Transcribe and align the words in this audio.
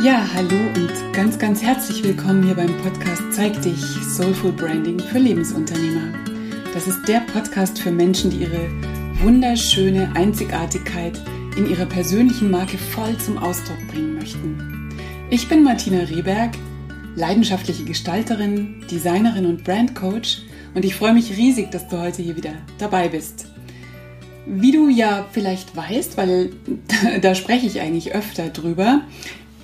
Ja, 0.00 0.24
hallo 0.32 0.54
und 0.76 1.12
ganz, 1.12 1.40
ganz 1.40 1.60
herzlich 1.60 2.04
willkommen 2.04 2.44
hier 2.44 2.54
beim 2.54 2.72
Podcast 2.82 3.20
Zeig 3.32 3.60
dich 3.62 3.80
Soulful 3.80 4.52
Branding 4.52 5.00
für 5.00 5.18
Lebensunternehmer. 5.18 6.16
Das 6.72 6.86
ist 6.86 7.08
der 7.08 7.18
Podcast 7.32 7.80
für 7.80 7.90
Menschen, 7.90 8.30
die 8.30 8.42
ihre 8.42 8.70
wunderschöne 9.20 10.12
Einzigartigkeit 10.14 11.20
in 11.56 11.68
ihrer 11.68 11.84
persönlichen 11.84 12.48
Marke 12.48 12.78
voll 12.78 13.18
zum 13.18 13.38
Ausdruck 13.38 13.76
bringen 13.88 14.14
möchten. 14.14 14.88
Ich 15.30 15.48
bin 15.48 15.64
Martina 15.64 16.04
Rehberg, 16.04 16.52
leidenschaftliche 17.16 17.84
Gestalterin, 17.84 18.84
Designerin 18.88 19.46
und 19.46 19.64
Brandcoach 19.64 20.42
und 20.74 20.84
ich 20.84 20.94
freue 20.94 21.12
mich 21.12 21.36
riesig, 21.36 21.72
dass 21.72 21.88
du 21.88 21.98
heute 21.98 22.22
hier 22.22 22.36
wieder 22.36 22.52
dabei 22.78 23.08
bist. 23.08 23.46
Wie 24.46 24.70
du 24.70 24.88
ja 24.88 25.26
vielleicht 25.32 25.74
weißt, 25.74 26.16
weil 26.16 26.52
da 27.20 27.34
spreche 27.34 27.66
ich 27.66 27.80
eigentlich 27.80 28.14
öfter 28.14 28.48
drüber, 28.48 29.02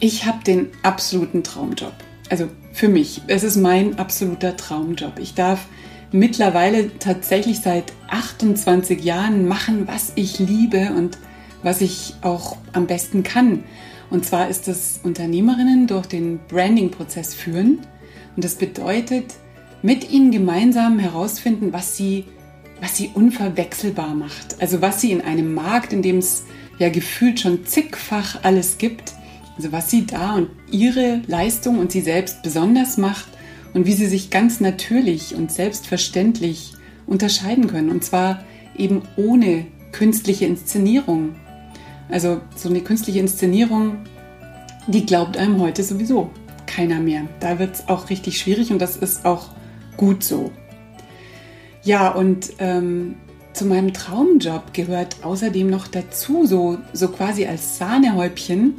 ich 0.04 0.26
habe 0.26 0.44
den 0.44 0.68
absoluten 0.82 1.42
Traumjob. 1.42 1.94
Also 2.28 2.50
für 2.74 2.88
mich, 2.88 3.22
es 3.26 3.42
ist 3.42 3.56
mein 3.56 3.98
absoluter 3.98 4.54
Traumjob. 4.54 5.18
Ich 5.18 5.32
darf 5.32 5.64
mittlerweile 6.12 6.98
tatsächlich 6.98 7.60
seit 7.60 7.90
28 8.10 9.02
Jahren 9.02 9.48
machen, 9.48 9.88
was 9.88 10.12
ich 10.14 10.38
liebe 10.38 10.92
und 10.94 11.16
was 11.62 11.80
ich 11.80 12.16
auch 12.20 12.58
am 12.74 12.86
besten 12.86 13.22
kann. 13.22 13.64
Und 14.10 14.26
zwar 14.26 14.50
ist 14.50 14.68
das 14.68 15.00
Unternehmerinnen 15.02 15.86
durch 15.86 16.04
den 16.04 16.38
Branding-Prozess 16.48 17.32
führen. 17.32 17.78
Und 18.36 18.44
das 18.44 18.56
bedeutet, 18.56 19.32
mit 19.80 20.10
ihnen 20.10 20.30
gemeinsam 20.30 20.98
herausfinden, 20.98 21.72
was 21.72 21.96
sie, 21.96 22.26
was 22.78 22.94
sie 22.98 23.10
unverwechselbar 23.14 24.14
macht. 24.14 24.60
Also 24.60 24.82
was 24.82 25.00
sie 25.00 25.12
in 25.12 25.22
einem 25.22 25.54
Markt, 25.54 25.94
in 25.94 26.02
dem 26.02 26.18
es 26.18 26.44
ja 26.78 26.90
gefühlt 26.90 27.40
schon 27.40 27.64
zigfach 27.64 28.44
alles 28.44 28.76
gibt, 28.76 29.14
also 29.56 29.72
was 29.72 29.90
sie 29.90 30.06
da 30.06 30.34
und 30.34 30.50
ihre 30.70 31.22
Leistung 31.26 31.78
und 31.78 31.92
sie 31.92 32.00
selbst 32.00 32.42
besonders 32.42 32.96
macht 32.96 33.26
und 33.72 33.86
wie 33.86 33.92
sie 33.92 34.06
sich 34.06 34.30
ganz 34.30 34.60
natürlich 34.60 35.34
und 35.34 35.52
selbstverständlich 35.52 36.72
unterscheiden 37.06 37.66
können. 37.66 37.90
Und 37.90 38.04
zwar 38.04 38.44
eben 38.76 39.02
ohne 39.16 39.66
künstliche 39.92 40.46
Inszenierung. 40.46 41.34
Also 42.08 42.40
so 42.56 42.68
eine 42.68 42.80
künstliche 42.80 43.20
Inszenierung, 43.20 43.98
die 44.86 45.06
glaubt 45.06 45.36
einem 45.36 45.60
heute 45.60 45.82
sowieso 45.82 46.30
keiner 46.66 47.00
mehr. 47.00 47.22
Da 47.40 47.58
wird 47.58 47.76
es 47.76 47.88
auch 47.88 48.10
richtig 48.10 48.38
schwierig 48.38 48.70
und 48.70 48.80
das 48.80 48.96
ist 48.96 49.24
auch 49.24 49.48
gut 49.96 50.24
so. 50.24 50.50
Ja, 51.82 52.10
und 52.10 52.52
ähm, 52.58 53.16
zu 53.52 53.66
meinem 53.66 53.92
Traumjob 53.92 54.72
gehört 54.72 55.18
außerdem 55.22 55.68
noch 55.68 55.86
dazu, 55.86 56.46
so, 56.46 56.78
so 56.92 57.08
quasi 57.08 57.46
als 57.46 57.78
Sahnehäubchen, 57.78 58.74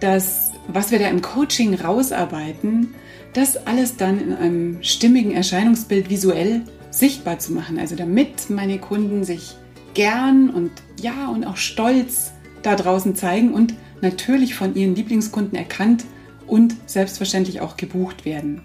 dass 0.00 0.52
was 0.68 0.90
wir 0.90 0.98
da 0.98 1.08
im 1.08 1.22
Coaching 1.22 1.74
rausarbeiten, 1.74 2.94
das 3.32 3.66
alles 3.66 3.96
dann 3.96 4.20
in 4.20 4.32
einem 4.32 4.82
stimmigen 4.82 5.32
Erscheinungsbild 5.32 6.10
visuell 6.10 6.62
sichtbar 6.90 7.38
zu 7.38 7.52
machen. 7.52 7.78
Also 7.78 7.94
damit 7.94 8.50
meine 8.50 8.78
Kunden 8.78 9.24
sich 9.24 9.56
gern 9.94 10.50
und 10.50 10.70
ja 11.00 11.28
und 11.28 11.44
auch 11.46 11.56
stolz 11.56 12.32
da 12.62 12.74
draußen 12.74 13.14
zeigen 13.14 13.52
und 13.52 13.74
natürlich 14.00 14.54
von 14.54 14.74
ihren 14.74 14.94
Lieblingskunden 14.94 15.56
erkannt 15.56 16.04
und 16.46 16.74
selbstverständlich 16.86 17.60
auch 17.60 17.76
gebucht 17.76 18.24
werden. 18.24 18.62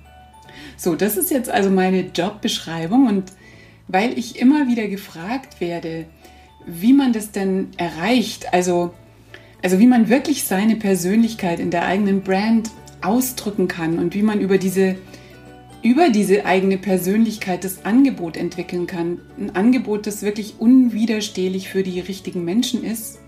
So, 0.77 0.95
das 0.95 1.17
ist 1.17 1.31
jetzt 1.31 1.49
also 1.49 1.69
meine 1.69 2.01
Jobbeschreibung 2.01 3.07
und 3.07 3.31
weil 3.87 4.17
ich 4.17 4.39
immer 4.39 4.67
wieder 4.67 4.87
gefragt 4.87 5.59
werde, 5.59 6.05
wie 6.65 6.93
man 6.93 7.13
das 7.13 7.31
denn 7.31 7.69
erreicht, 7.77 8.53
also 8.53 8.93
also 9.61 9.79
wie 9.79 9.87
man 9.87 10.09
wirklich 10.09 10.45
seine 10.45 10.75
Persönlichkeit 10.75 11.59
in 11.59 11.71
der 11.71 11.85
eigenen 11.85 12.21
Brand 12.21 12.71
ausdrücken 13.01 13.67
kann 13.67 13.99
und 13.99 14.13
wie 14.13 14.23
man 14.23 14.39
über 14.39 14.57
diese, 14.57 14.95
über 15.83 16.09
diese 16.09 16.45
eigene 16.45 16.77
Persönlichkeit 16.77 17.63
das 17.63 17.85
Angebot 17.85 18.37
entwickeln 18.37 18.87
kann. 18.87 19.19
Ein 19.39 19.55
Angebot, 19.55 20.07
das 20.07 20.23
wirklich 20.23 20.55
unwiderstehlich 20.59 21.69
für 21.69 21.83
die 21.83 21.99
richtigen 21.99 22.43
Menschen 22.45 22.83
ist. 22.83 23.19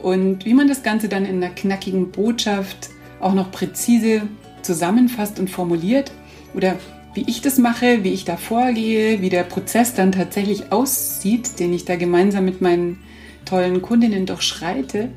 Und 0.00 0.44
wie 0.44 0.54
man 0.54 0.68
das 0.68 0.82
Ganze 0.82 1.08
dann 1.08 1.24
in 1.24 1.42
einer 1.42 1.54
knackigen 1.54 2.10
Botschaft 2.10 2.90
auch 3.20 3.34
noch 3.34 3.50
präzise 3.50 4.22
zusammenfasst 4.62 5.38
und 5.38 5.50
formuliert. 5.50 6.12
Oder 6.54 6.76
wie 7.14 7.24
ich 7.26 7.40
das 7.40 7.58
mache, 7.58 8.04
wie 8.04 8.12
ich 8.12 8.24
da 8.24 8.36
vorgehe, 8.36 9.20
wie 9.20 9.30
der 9.30 9.44
Prozess 9.44 9.94
dann 9.94 10.12
tatsächlich 10.12 10.72
aussieht, 10.72 11.58
den 11.58 11.72
ich 11.72 11.84
da 11.84 11.96
gemeinsam 11.96 12.44
mit 12.44 12.60
meinen 12.60 12.98
tollen 13.44 13.82
Kundinnen 13.82 14.26
durchschreite. 14.26 15.10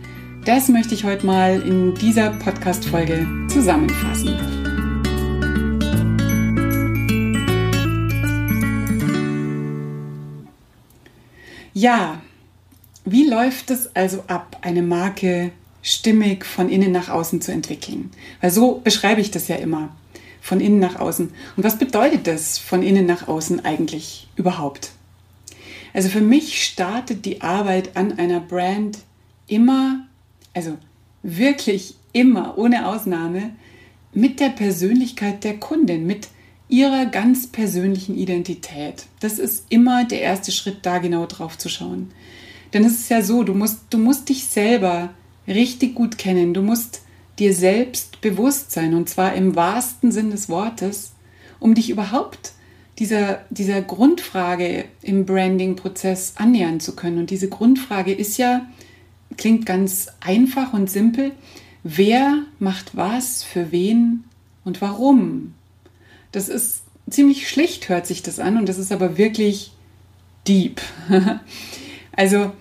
Das 0.46 0.70
möchte 0.70 0.94
ich 0.94 1.04
heute 1.04 1.26
mal 1.26 1.62
in 1.62 1.94
dieser 1.96 2.32
Podcast-Folge 2.32 3.28
zusammenfassen. 3.50 4.36
Ja, 11.74 12.22
wie 13.06 13.30
läuft 13.30 13.70
es 13.72 13.96
also 13.96 14.24
ab, 14.28 14.58
eine 14.62 14.82
Marke 14.82 15.52
stimmig 15.84 16.46
von 16.46 16.70
innen 16.70 16.92
nach 16.92 17.10
außen 17.10 17.40
zu 17.40 17.52
entwickeln? 17.52 18.10
Weil 18.42 18.52
so 18.52 18.80
beschreibe 18.84 19.22
ich 19.22 19.32
das 19.32 19.48
ja 19.48 19.58
immer, 19.58 19.96
von 20.42 20.60
innen 20.60 20.80
nach 20.80 21.00
außen. 21.00 21.30
Und 21.56 21.64
was 21.64 21.78
bedeutet 21.78 22.26
das 22.26 22.58
von 22.58 22.82
innen 22.82 23.06
nach 23.06 23.28
außen 23.28 23.64
eigentlich 23.64 24.28
überhaupt? 24.36 24.92
Also 25.94 26.10
für 26.10 26.22
mich 26.22 26.64
startet 26.66 27.26
die 27.26 27.42
Arbeit 27.42 27.96
an 27.96 28.18
einer 28.18 28.40
Brand 28.40 28.98
immer 29.48 30.07
also 30.58 30.76
wirklich 31.22 31.94
immer, 32.14 32.58
ohne 32.58 32.88
Ausnahme, 32.88 33.52
mit 34.12 34.40
der 34.40 34.50
Persönlichkeit 34.50 35.44
der 35.44 35.58
Kundin, 35.60 36.08
mit 36.08 36.30
ihrer 36.68 37.06
ganz 37.06 37.46
persönlichen 37.46 38.18
Identität. 38.18 39.06
Das 39.20 39.38
ist 39.38 39.68
immer 39.70 40.04
der 40.06 40.22
erste 40.22 40.52
Schritt, 40.52 40.80
da 40.82 40.98
genau 40.98 41.28
drauf 41.28 41.60
zu 41.60 41.70
schauen. 41.70 42.10
Denn 42.74 42.84
es 42.84 42.94
ist 42.94 43.10
ja 43.10 43.22
so, 43.22 43.44
du 43.44 43.54
musst, 43.54 43.82
du 43.92 44.00
musst 44.00 44.30
dich 44.30 44.46
selber 44.46 45.12
richtig 45.48 45.94
gut 45.94 46.18
kennen. 46.18 46.56
Du 46.56 46.64
musst 46.64 47.02
dir 47.38 47.54
selbst 47.54 48.20
bewusst 48.22 48.72
sein, 48.72 48.96
und 48.96 49.08
zwar 49.08 49.36
im 49.36 49.56
wahrsten 49.56 50.12
Sinn 50.12 50.32
des 50.32 50.50
Wortes, 50.50 51.14
um 51.60 51.76
dich 51.76 51.92
überhaupt 51.92 52.54
dieser, 52.98 53.46
dieser 53.52 53.84
Grundfrage 53.84 54.86
im 55.04 55.28
Branding-Prozess 55.28 56.34
annähern 56.38 56.80
zu 56.80 56.96
können. 56.96 57.20
Und 57.20 57.30
diese 57.30 57.48
Grundfrage 57.48 58.12
ist 58.12 58.38
ja, 58.38 58.66
klingt 59.36 59.66
ganz 59.66 60.08
einfach 60.20 60.74
und 60.74 60.90
simpel. 60.90 61.32
Wer 61.84 62.44
macht 62.60 62.96
was, 62.96 63.44
für 63.44 63.72
wen 63.72 64.24
und 64.64 64.82
warum? 64.82 65.54
Das 66.32 66.50
ist 66.50 66.84
ziemlich 67.10 67.50
schlicht, 67.50 67.90
hört 67.90 68.08
sich 68.08 68.24
das 68.24 68.40
an, 68.40 68.58
und 68.58 68.68
das 68.68 68.78
ist 68.78 68.92
aber 68.92 69.18
wirklich 69.18 69.72
deep. 70.48 70.82
also, 72.12 72.52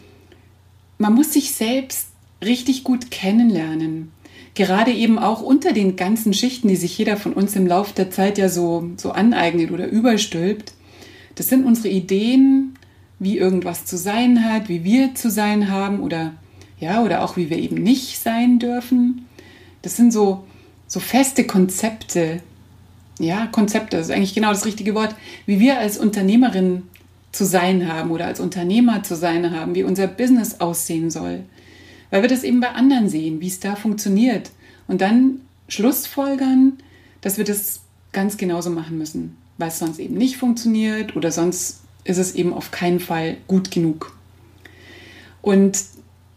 man 0.99 1.15
muss 1.15 1.33
sich 1.33 1.53
selbst 1.53 2.09
richtig 2.43 2.85
gut 2.85 3.11
kennenlernen. 3.11 4.13
Gerade 4.55 4.93
eben 4.93 5.19
auch 5.19 5.43
unter 5.43 5.73
den 5.73 5.97
ganzen 5.97 6.33
Schichten, 6.33 6.69
die 6.69 6.77
sich 6.77 6.97
jeder 6.97 7.17
von 7.17 7.35
uns 7.35 7.55
im 7.57 7.67
Laufe 7.67 7.95
der 7.95 8.11
Zeit 8.11 8.39
ja 8.39 8.49
so, 8.49 8.91
so 8.97 9.13
aneignet 9.13 9.71
oder 9.71 9.87
überstülpt. 9.87 10.73
Das 11.35 11.49
sind 11.49 11.65
unsere 11.67 11.89
Ideen, 11.89 12.79
wie 13.19 13.37
irgendwas 13.37 13.85
zu 13.85 13.99
sein 13.99 14.45
hat, 14.45 14.69
wie 14.69 14.85
wir 14.85 15.15
zu 15.15 15.31
sein 15.31 15.71
haben 15.71 16.01
oder 16.01 16.35
ja, 16.79 17.03
oder 17.03 17.23
auch 17.23 17.37
wie 17.37 17.51
wir 17.51 17.59
eben 17.59 17.77
nicht 17.77 18.19
sein 18.19 18.59
dürfen. 18.59 19.27
Das 19.83 19.97
sind 19.97 20.13
so, 20.13 20.45
so 20.87 21.01
feste 21.01 21.47
Konzepte, 21.47 22.43
ja, 23.19 23.47
Konzepte, 23.47 23.97
das 23.97 24.09
ist 24.09 24.15
eigentlich 24.15 24.35
genau 24.35 24.51
das 24.51 24.67
richtige 24.67 24.95
Wort, 24.95 25.15
wie 25.47 25.59
wir 25.59 25.79
als 25.79 25.97
Unternehmerin 25.99 26.83
zu 27.33 27.45
sein 27.45 27.91
haben 27.91 28.11
oder 28.11 28.27
als 28.27 28.41
Unternehmer 28.41 29.03
zu 29.03 29.17
sein 29.17 29.51
haben, 29.51 29.75
wie 29.75 29.83
unser 29.83 30.07
Business 30.07 30.61
aussehen 30.61 31.11
soll. 31.11 31.45
Weil 32.11 32.23
wir 32.23 32.29
das 32.29 32.45
eben 32.45 32.61
bei 32.61 32.71
anderen 32.71 33.09
sehen, 33.09 33.41
wie 33.41 33.49
es 33.49 33.61
da 33.61 33.75
funktioniert. 33.75 34.51
Und 34.87 35.01
dann 35.01 35.41
Schlussfolgern, 35.69 36.75
dass 37.21 37.39
wir 37.39 37.45
das 37.45 37.81
ganz 38.13 38.37
genauso 38.37 38.71
machen 38.71 38.99
müssen, 38.99 39.37
weil 39.59 39.69
es 39.69 39.79
sonst 39.79 39.99
eben 39.99 40.15
nicht 40.15 40.37
funktioniert 40.37 41.17
oder 41.17 41.31
sonst 41.31 41.81
ist 42.05 42.19
es 42.19 42.35
eben 42.35 42.53
auf 42.53 42.71
keinen 42.71 43.01
Fall 43.01 43.37
gut 43.49 43.71
genug. 43.71 44.17
Und 45.43 45.79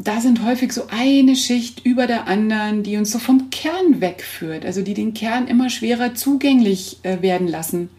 da 0.02 0.22
sind 0.22 0.46
häufig 0.46 0.72
so 0.72 0.84
eine 0.90 1.36
Schicht 1.36 1.86
über 1.86 2.08
der 2.08 2.28
anderen, 2.28 2.84
die 2.84 2.96
uns 2.96 3.12
so 3.12 3.20
vom 3.20 3.50
Kern 3.50 4.00
wegführt, 4.00 4.66
also 4.66 4.82
die 4.82 4.94
den 4.94 5.14
Kern 5.14 5.48
immer 5.48 5.70
schwerer 5.70 6.16
zugänglich 6.16 7.00
äh, 7.04 7.22
werden 7.22 7.50
lassen. 7.50 7.90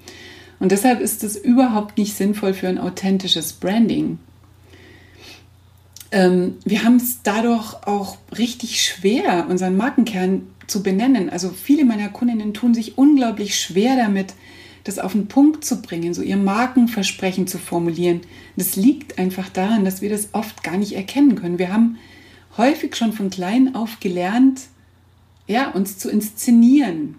Und 0.59 0.73
deshalb 0.73 1.01
ist 1.01 1.23
es 1.25 1.37
überhaupt 1.37 1.99
nicht 1.99 2.15
sinnvoll 2.15 2.55
für 2.55 2.69
ein 2.69 2.79
authentisches 2.79 3.53
Branding. 3.53 4.19
Ähm, 6.11 6.57
wir 6.65 6.85
haben 6.85 6.97
es 6.97 7.23
dadurch 7.23 7.75
auch 7.87 8.17
richtig 8.37 8.83
schwer, 8.83 9.47
unseren 9.51 9.77
Markenkern 9.77 10.47
zu 10.67 10.83
benennen. 10.83 11.29
Also 11.29 11.51
viele 11.51 11.85
meiner 11.85 12.09
Kundinnen 12.09 12.55
tun 12.55 12.73
sich 12.73 12.97
unglaublich 12.97 13.61
schwer 13.61 13.97
damit, 13.97 14.33
das 14.85 14.99
auf 14.99 15.13
den 15.13 15.29
Punkt 15.29 15.65
zu 15.65 15.83
bringen, 15.83 16.15
so 16.15 16.23
ihr 16.23 16.37
Markenversprechen 16.37 17.47
zu 17.47 17.59
formulieren. 17.59 18.21
Das 18.57 18.77
liegt 18.77 19.19
einfach 19.19 19.49
daran, 19.49 19.85
dass 19.85 20.03
wir 20.03 20.11
das 20.11 20.31
oft 20.33 20.63
gar 20.63 20.77
nicht 20.77 20.93
erkennen 20.93 21.35
können. 21.35 21.59
Wir 21.59 21.73
haben 21.73 21.99
häufig 22.57 22.97
schon 22.97 23.13
von 23.13 23.31
klein 23.31 23.75
auf 23.75 24.01
gelernt, 24.01 24.63
ja, 25.47 25.71
uns 25.71 25.99
zu 25.99 26.11
inszenieren. 26.11 27.17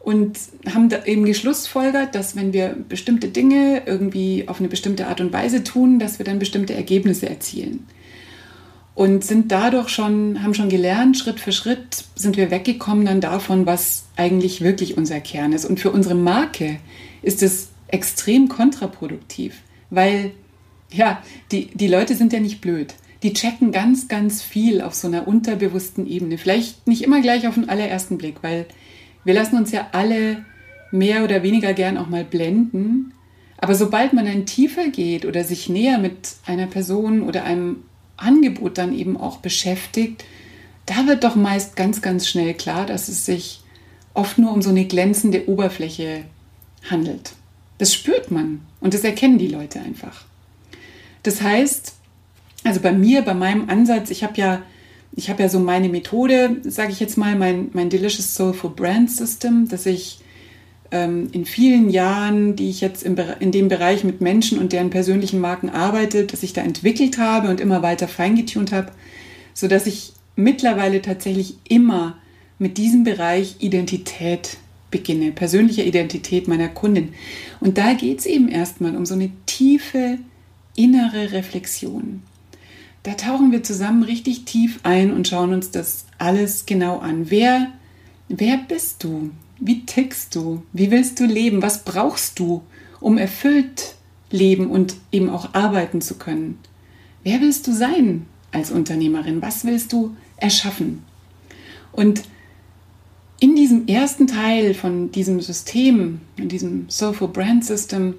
Und 0.00 0.38
haben 0.70 0.90
eben 1.06 1.24
geschlussfolgert, 1.24 2.14
dass 2.14 2.36
wenn 2.36 2.52
wir 2.52 2.76
bestimmte 2.88 3.28
Dinge 3.28 3.82
irgendwie 3.86 4.46
auf 4.48 4.58
eine 4.60 4.68
bestimmte 4.68 5.06
Art 5.06 5.22
und 5.22 5.32
Weise 5.32 5.64
tun, 5.64 5.98
dass 5.98 6.18
wir 6.18 6.26
dann 6.26 6.38
bestimmte 6.38 6.74
Ergebnisse 6.74 7.28
erzielen. 7.28 7.86
Und 8.94 9.24
sind 9.24 9.50
dadurch 9.50 9.88
schon, 9.88 10.42
haben 10.42 10.54
schon 10.54 10.68
gelernt, 10.68 11.18
Schritt 11.18 11.40
für 11.40 11.50
Schritt 11.50 12.04
sind 12.14 12.36
wir 12.36 12.52
weggekommen 12.52 13.04
dann 13.06 13.20
davon, 13.20 13.66
was 13.66 14.04
eigentlich 14.16 14.60
wirklich 14.60 14.96
unser 14.96 15.18
Kern 15.20 15.52
ist. 15.52 15.64
Und 15.64 15.80
für 15.80 15.90
unsere 15.90 16.14
Marke 16.14 16.78
ist 17.22 17.42
es 17.42 17.70
extrem 17.88 18.48
kontraproduktiv, 18.48 19.56
weil 19.90 20.30
ja, 20.92 21.22
die, 21.50 21.66
die 21.74 21.88
Leute 21.88 22.14
sind 22.14 22.32
ja 22.32 22.38
nicht 22.38 22.60
blöd. 22.60 22.94
Die 23.24 23.32
checken 23.32 23.72
ganz, 23.72 24.06
ganz 24.06 24.42
viel 24.42 24.80
auf 24.80 24.94
so 24.94 25.08
einer 25.08 25.26
unterbewussten 25.26 26.06
Ebene. 26.06 26.38
Vielleicht 26.38 26.86
nicht 26.86 27.02
immer 27.02 27.20
gleich 27.20 27.48
auf 27.48 27.54
den 27.54 27.68
allerersten 27.68 28.18
Blick, 28.18 28.36
weil 28.42 28.66
wir 29.24 29.34
lassen 29.34 29.56
uns 29.56 29.72
ja 29.72 29.88
alle 29.92 30.44
mehr 30.92 31.24
oder 31.24 31.42
weniger 31.42 31.72
gern 31.72 31.98
auch 31.98 32.08
mal 32.08 32.24
blenden. 32.24 33.12
Aber 33.56 33.74
sobald 33.74 34.12
man 34.12 34.26
dann 34.26 34.46
tiefer 34.46 34.88
geht 34.88 35.24
oder 35.24 35.42
sich 35.42 35.68
näher 35.68 35.98
mit 35.98 36.34
einer 36.46 36.66
Person 36.66 37.22
oder 37.22 37.44
einem 37.44 37.76
Angebot 38.16 38.78
dann 38.78 38.94
eben 38.94 39.16
auch 39.16 39.38
beschäftigt, 39.38 40.24
da 40.86 41.06
wird 41.06 41.24
doch 41.24 41.34
meist 41.34 41.76
ganz, 41.76 42.02
ganz 42.02 42.28
schnell 42.28 42.54
klar, 42.54 42.86
dass 42.86 43.08
es 43.08 43.24
sich 43.24 43.62
oft 44.12 44.38
nur 44.38 44.52
um 44.52 44.62
so 44.62 44.70
eine 44.70 44.86
glänzende 44.86 45.48
Oberfläche 45.48 46.24
handelt. 46.90 47.32
Das 47.78 47.92
spürt 47.92 48.30
man 48.30 48.60
und 48.80 48.94
das 48.94 49.02
erkennen 49.02 49.38
die 49.38 49.48
Leute 49.48 49.80
einfach. 49.80 50.24
Das 51.22 51.42
heißt, 51.42 51.94
also 52.64 52.80
bei 52.80 52.92
mir, 52.92 53.22
bei 53.22 53.34
meinem 53.34 53.68
Ansatz, 53.68 54.10
ich 54.10 54.22
habe 54.22 54.34
ja, 54.36 54.62
ich 55.12 55.28
ja 55.28 55.48
so 55.48 55.58
meine 55.58 55.88
Methode, 55.88 56.58
sage 56.64 56.92
ich 56.92 57.00
jetzt 57.00 57.16
mal, 57.16 57.36
mein, 57.36 57.70
mein 57.72 57.90
Delicious 57.90 58.34
Soulful 58.34 58.70
Brand 58.70 59.10
System, 59.10 59.68
dass 59.68 59.86
ich 59.86 60.20
in 61.02 61.44
vielen 61.44 61.90
Jahren, 61.90 62.56
die 62.56 62.70
ich 62.70 62.80
jetzt 62.80 63.02
in 63.02 63.52
dem 63.52 63.68
Bereich 63.68 64.04
mit 64.04 64.20
Menschen 64.20 64.58
und 64.58 64.72
deren 64.72 64.90
persönlichen 64.90 65.40
Marken 65.40 65.68
arbeite, 65.68 66.24
dass 66.24 66.42
ich 66.42 66.52
da 66.52 66.62
entwickelt 66.62 67.18
habe 67.18 67.48
und 67.48 67.60
immer 67.60 67.82
weiter 67.82 68.06
feingetunt 68.06 68.70
habe, 68.72 68.92
sodass 69.54 69.86
ich 69.86 70.12
mittlerweile 70.36 71.02
tatsächlich 71.02 71.56
immer 71.68 72.16
mit 72.58 72.78
diesem 72.78 73.04
Bereich 73.04 73.56
Identität 73.58 74.58
beginne, 74.90 75.32
persönliche 75.32 75.82
Identität 75.82 76.46
meiner 76.46 76.68
Kundin. 76.68 77.14
Und 77.60 77.78
da 77.78 77.94
geht 77.94 78.20
es 78.20 78.26
eben 78.26 78.48
erstmal 78.48 78.94
um 78.96 79.04
so 79.06 79.14
eine 79.14 79.30
tiefe 79.46 80.18
innere 80.76 81.32
Reflexion. 81.32 82.22
Da 83.02 83.14
tauchen 83.14 83.52
wir 83.52 83.62
zusammen 83.62 84.02
richtig 84.02 84.44
tief 84.44 84.80
ein 84.82 85.12
und 85.12 85.28
schauen 85.28 85.52
uns 85.52 85.70
das 85.70 86.06
alles 86.18 86.64
genau 86.64 86.98
an. 86.98 87.30
Wer, 87.30 87.72
wer 88.28 88.56
bist 88.56 89.04
du? 89.04 89.30
Wie 89.58 89.86
tickst 89.86 90.34
du? 90.34 90.62
Wie 90.72 90.90
willst 90.90 91.20
du 91.20 91.24
leben? 91.24 91.62
Was 91.62 91.84
brauchst 91.84 92.38
du, 92.38 92.62
um 93.00 93.18
erfüllt 93.18 93.94
leben 94.30 94.68
und 94.68 94.96
eben 95.12 95.30
auch 95.30 95.54
arbeiten 95.54 96.00
zu 96.00 96.16
können? 96.16 96.58
Wer 97.22 97.40
willst 97.40 97.66
du 97.66 97.72
sein 97.72 98.26
als 98.52 98.70
Unternehmerin? 98.70 99.40
Was 99.42 99.64
willst 99.64 99.92
du 99.92 100.16
erschaffen? 100.36 101.04
Und 101.92 102.24
in 103.40 103.56
diesem 103.56 103.86
ersten 103.86 104.26
Teil 104.26 104.74
von 104.74 105.12
diesem 105.12 105.40
System, 105.40 106.20
in 106.36 106.48
diesem 106.48 106.88
Soulful 106.88 107.28
Brand 107.28 107.64
System, 107.64 108.14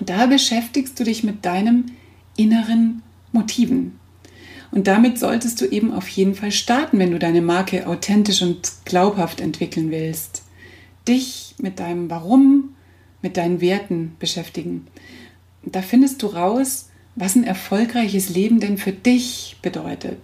da 0.00 0.26
beschäftigst 0.26 0.98
du 0.98 1.04
dich 1.04 1.24
mit 1.24 1.44
deinem 1.44 1.86
inneren 2.36 3.02
Motiven. 3.32 3.98
Und 4.70 4.86
damit 4.86 5.18
solltest 5.18 5.60
du 5.60 5.66
eben 5.66 5.92
auf 5.92 6.08
jeden 6.08 6.34
Fall 6.34 6.52
starten, 6.52 6.98
wenn 6.98 7.12
du 7.12 7.18
deine 7.18 7.40
Marke 7.40 7.86
authentisch 7.86 8.42
und 8.42 8.72
glaubhaft 8.84 9.40
entwickeln 9.40 9.90
willst. 9.90 10.42
Dich 11.08 11.54
mit 11.58 11.78
deinem 11.80 12.10
Warum, 12.10 12.74
mit 13.22 13.36
deinen 13.36 13.60
Werten 13.60 14.16
beschäftigen. 14.18 14.86
Da 15.64 15.82
findest 15.82 16.22
du 16.22 16.28
raus, 16.28 16.90
was 17.16 17.34
ein 17.34 17.44
erfolgreiches 17.44 18.28
Leben 18.28 18.60
denn 18.60 18.78
für 18.78 18.92
dich 18.92 19.56
bedeutet. 19.62 20.18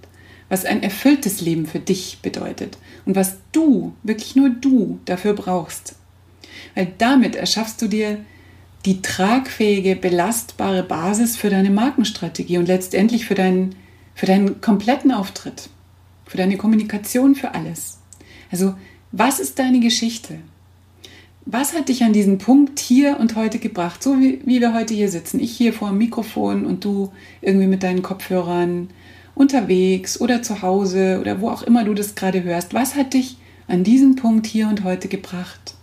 Was 0.48 0.64
ein 0.64 0.82
erfülltes 0.82 1.40
Leben 1.40 1.66
für 1.66 1.80
dich 1.80 2.18
bedeutet. 2.20 2.76
Und 3.06 3.16
was 3.16 3.38
du, 3.52 3.94
wirklich 4.02 4.36
nur 4.36 4.50
du, 4.50 5.00
dafür 5.06 5.32
brauchst. 5.32 5.96
Weil 6.74 6.92
damit 6.98 7.34
erschaffst 7.34 7.80
du 7.80 7.88
dir 7.88 8.18
die 8.84 9.00
tragfähige, 9.00 9.96
belastbare 9.96 10.82
Basis 10.82 11.36
für 11.36 11.50
deine 11.50 11.70
Markenstrategie 11.70 12.58
und 12.58 12.66
letztendlich 12.66 13.24
für 13.24 13.34
deinen, 13.34 13.74
für 14.14 14.26
deinen 14.26 14.60
kompletten 14.60 15.12
Auftritt, 15.12 15.70
für 16.26 16.36
deine 16.36 16.56
Kommunikation, 16.56 17.34
für 17.34 17.54
alles. 17.54 18.00
Also, 18.50 18.74
was 19.12 19.40
ist 19.40 19.58
deine 19.58 19.80
Geschichte? 19.80 20.38
Was 21.44 21.74
hat 21.74 21.88
dich 21.88 22.04
an 22.04 22.12
diesen 22.12 22.38
Punkt 22.38 22.78
hier 22.78 23.18
und 23.18 23.34
heute 23.34 23.58
gebracht? 23.58 24.02
So 24.02 24.20
wie, 24.20 24.40
wie 24.44 24.60
wir 24.60 24.74
heute 24.74 24.94
hier 24.94 25.08
sitzen. 25.08 25.40
Ich 25.40 25.56
hier 25.56 25.72
vor 25.72 25.88
dem 25.88 25.98
Mikrofon 25.98 26.64
und 26.64 26.84
du 26.84 27.10
irgendwie 27.40 27.66
mit 27.66 27.82
deinen 27.82 28.02
Kopfhörern 28.02 28.90
unterwegs 29.34 30.20
oder 30.20 30.42
zu 30.42 30.62
Hause 30.62 31.18
oder 31.20 31.40
wo 31.40 31.48
auch 31.48 31.62
immer 31.62 31.84
du 31.84 31.94
das 31.94 32.14
gerade 32.14 32.44
hörst. 32.44 32.74
Was 32.74 32.94
hat 32.94 33.14
dich 33.14 33.38
an 33.66 33.82
diesen 33.82 34.14
Punkt 34.14 34.46
hier 34.46 34.68
und 34.68 34.84
heute 34.84 35.08
gebracht? 35.08 35.74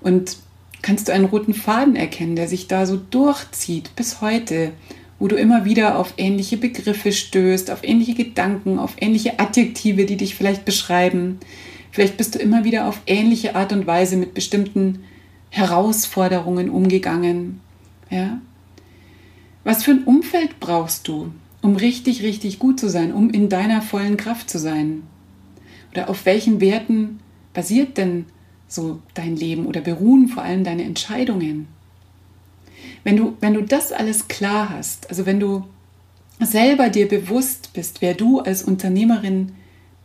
Und 0.00 0.36
kannst 0.82 1.08
du 1.08 1.12
einen 1.12 1.24
roten 1.24 1.54
Faden 1.54 1.96
erkennen, 1.96 2.36
der 2.36 2.46
sich 2.46 2.68
da 2.68 2.84
so 2.84 2.96
durchzieht 2.96 3.96
bis 3.96 4.20
heute, 4.20 4.72
wo 5.18 5.26
du 5.26 5.36
immer 5.36 5.64
wieder 5.64 5.98
auf 5.98 6.14
ähnliche 6.18 6.58
Begriffe 6.58 7.12
stößt, 7.12 7.70
auf 7.70 7.82
ähnliche 7.82 8.14
Gedanken, 8.14 8.78
auf 8.78 8.96
ähnliche 9.00 9.38
Adjektive, 9.38 10.04
die 10.04 10.16
dich 10.16 10.34
vielleicht 10.34 10.66
beschreiben. 10.66 11.38
Vielleicht 11.96 12.18
bist 12.18 12.34
du 12.34 12.38
immer 12.38 12.64
wieder 12.64 12.88
auf 12.88 13.00
ähnliche 13.06 13.54
Art 13.56 13.72
und 13.72 13.86
Weise 13.86 14.18
mit 14.18 14.34
bestimmten 14.34 15.02
Herausforderungen 15.48 16.68
umgegangen. 16.68 17.62
Ja? 18.10 18.42
Was 19.64 19.82
für 19.82 19.92
ein 19.92 20.04
Umfeld 20.04 20.60
brauchst 20.60 21.08
du, 21.08 21.32
um 21.62 21.74
richtig, 21.74 22.22
richtig 22.22 22.58
gut 22.58 22.78
zu 22.78 22.90
sein, 22.90 23.14
um 23.14 23.30
in 23.30 23.48
deiner 23.48 23.80
vollen 23.80 24.18
Kraft 24.18 24.50
zu 24.50 24.58
sein? 24.58 25.04
Oder 25.90 26.10
auf 26.10 26.26
welchen 26.26 26.60
Werten 26.60 27.20
basiert 27.54 27.96
denn 27.96 28.26
so 28.68 29.00
dein 29.14 29.34
Leben 29.34 29.64
oder 29.64 29.80
beruhen 29.80 30.28
vor 30.28 30.42
allem 30.42 30.64
deine 30.64 30.84
Entscheidungen. 30.84 31.66
Wenn 33.04 33.16
du, 33.16 33.38
wenn 33.40 33.54
du 33.54 33.62
das 33.62 33.92
alles 33.92 34.28
klar 34.28 34.68
hast, 34.68 35.08
also 35.08 35.24
wenn 35.24 35.40
du 35.40 35.64
selber 36.40 36.90
dir 36.90 37.08
bewusst 37.08 37.70
bist, 37.72 38.02
wer 38.02 38.12
du 38.12 38.40
als 38.40 38.64
Unternehmerin 38.64 39.52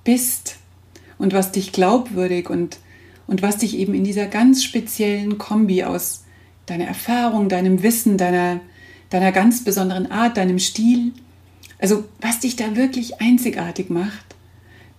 bist 0.05 0.60
und 1.21 1.33
was 1.33 1.51
dich 1.51 1.71
glaubwürdig 1.71 2.49
und, 2.49 2.79
und 3.27 3.41
was 3.41 3.57
dich 3.57 3.77
eben 3.77 3.93
in 3.93 4.03
dieser 4.03 4.25
ganz 4.25 4.63
speziellen 4.63 5.37
Kombi 5.37 5.83
aus 5.83 6.23
deiner 6.65 6.85
Erfahrung, 6.85 7.47
deinem 7.47 7.83
Wissen, 7.83 8.17
deiner, 8.17 8.59
deiner 9.09 9.31
ganz 9.31 9.63
besonderen 9.63 10.11
Art, 10.11 10.37
deinem 10.37 10.59
Stil, 10.59 11.11
also 11.79 12.05
was 12.21 12.39
dich 12.39 12.55
da 12.55 12.75
wirklich 12.75 13.21
einzigartig 13.21 13.89
macht, 13.89 14.35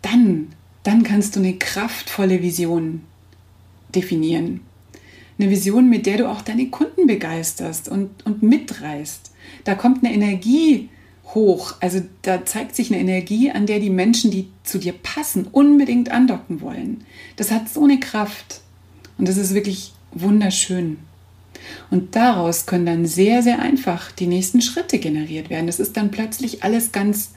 dann, 0.01 0.49
dann 0.83 1.03
kannst 1.03 1.37
du 1.37 1.41
eine 1.41 1.55
kraftvolle 1.55 2.43
Vision 2.43 3.03
definieren. 3.95 4.61
Eine 5.39 5.51
Vision, 5.51 5.89
mit 5.89 6.07
der 6.07 6.19
du 6.19 6.29
auch 6.29 6.43
deine 6.43 6.69
Kunden 6.69 7.07
begeisterst 7.07 7.89
und, 7.89 8.25
und 8.25 8.43
mitreißt. 8.43 9.33
Da 9.65 9.75
kommt 9.75 10.05
eine 10.05 10.15
Energie 10.15 10.89
hoch. 11.35 11.75
Also 11.81 12.03
da 12.23 12.45
zeigt 12.45 12.75
sich 12.75 12.93
eine 12.93 13.01
Energie, 13.01 13.51
an 13.51 13.67
der 13.67 13.81
die 13.81 13.91
Menschen, 13.91 14.31
die 14.31 14.49
zu 14.65 14.79
dir 14.79 14.93
passen, 14.93 15.47
unbedingt 15.51 16.11
andocken 16.11 16.61
wollen. 16.61 17.05
Das 17.37 17.51
hat 17.51 17.69
so 17.69 17.85
eine 17.85 18.01
Kraft. 18.01 18.61
Und 19.19 19.29
das 19.29 19.37
ist 19.37 19.55
wirklich 19.55 19.93
wunderschön. 20.13 20.99
Und 21.91 22.17
daraus 22.17 22.67
können 22.67 22.87
dann 22.87 23.07
sehr, 23.07 23.43
sehr 23.43 23.61
einfach 23.61 24.13
die 24.13 24.27
nächsten 24.27 24.63
Schritte 24.63 24.99
generiert 24.99 25.51
werden. 25.51 25.67
Das 25.67 25.81
ist 25.81 25.97
dann 25.97 26.11
plötzlich 26.11 26.65
alles 26.65 26.93
ganz, 26.93 27.35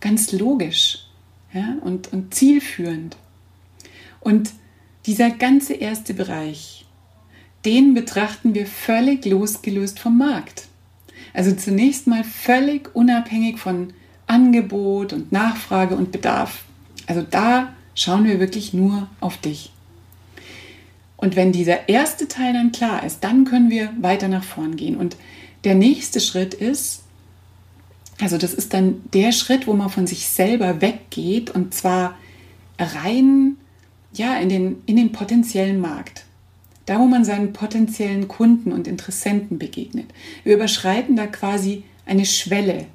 ganz 0.00 0.32
logisch 0.32 1.06
ja, 1.52 1.76
und, 1.82 2.12
und 2.12 2.34
zielführend. 2.34 3.16
Und 4.20 4.50
dieser 5.06 5.30
ganze 5.30 5.74
erste 5.74 6.14
Bereich, 6.14 6.86
den 7.64 7.94
betrachten 7.94 8.54
wir 8.54 8.66
völlig 8.66 9.24
losgelöst 9.24 9.98
vom 9.98 10.18
Markt. 10.18 10.68
Also 11.34 11.52
zunächst 11.52 12.06
mal 12.06 12.24
völlig 12.24 12.94
unabhängig 12.94 13.58
von 13.58 13.92
Angebot 14.26 15.12
und 15.12 15.32
Nachfrage 15.32 15.96
und 15.96 16.12
Bedarf. 16.12 16.64
Also 17.06 17.22
da 17.28 17.74
schauen 17.94 18.24
wir 18.24 18.40
wirklich 18.40 18.72
nur 18.72 19.08
auf 19.20 19.36
dich. 19.36 19.72
Und 21.16 21.36
wenn 21.36 21.52
dieser 21.52 21.88
erste 21.88 22.28
Teil 22.28 22.52
dann 22.52 22.72
klar 22.72 23.04
ist, 23.04 23.22
dann 23.22 23.44
können 23.44 23.70
wir 23.70 23.92
weiter 24.00 24.28
nach 24.28 24.44
vorn 24.44 24.76
gehen. 24.76 24.96
Und 24.96 25.16
der 25.64 25.74
nächste 25.74 26.20
Schritt 26.20 26.54
ist, 26.54 27.02
also 28.20 28.38
das 28.38 28.54
ist 28.54 28.72
dann 28.72 29.02
der 29.12 29.32
Schritt, 29.32 29.66
wo 29.66 29.72
man 29.72 29.90
von 29.90 30.06
sich 30.06 30.28
selber 30.28 30.80
weggeht 30.80 31.50
und 31.50 31.74
zwar 31.74 32.16
rein 32.78 33.56
ja, 34.12 34.36
in 34.36 34.48
den, 34.48 34.82
in 34.86 34.96
den 34.96 35.12
potenziellen 35.12 35.80
Markt. 35.80 36.24
Da, 36.86 36.98
wo 36.98 37.06
man 37.06 37.24
seinen 37.24 37.52
potenziellen 37.52 38.28
Kunden 38.28 38.72
und 38.72 38.86
Interessenten 38.86 39.58
begegnet. 39.58 40.06
Wir 40.42 40.54
überschreiten 40.54 41.16
da 41.16 41.26
quasi 41.26 41.84
eine 42.04 42.26
Schwelle. 42.26 42.86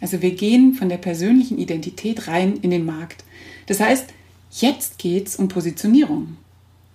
Also 0.00 0.22
wir 0.22 0.32
gehen 0.32 0.74
von 0.74 0.88
der 0.88 0.98
persönlichen 0.98 1.58
Identität 1.58 2.28
rein 2.28 2.58
in 2.60 2.70
den 2.70 2.84
Markt. 2.84 3.24
Das 3.66 3.80
heißt, 3.80 4.12
Jetzt 4.50 4.98
geht 4.98 5.28
es 5.28 5.36
um 5.36 5.48
Positionierung. 5.48 6.36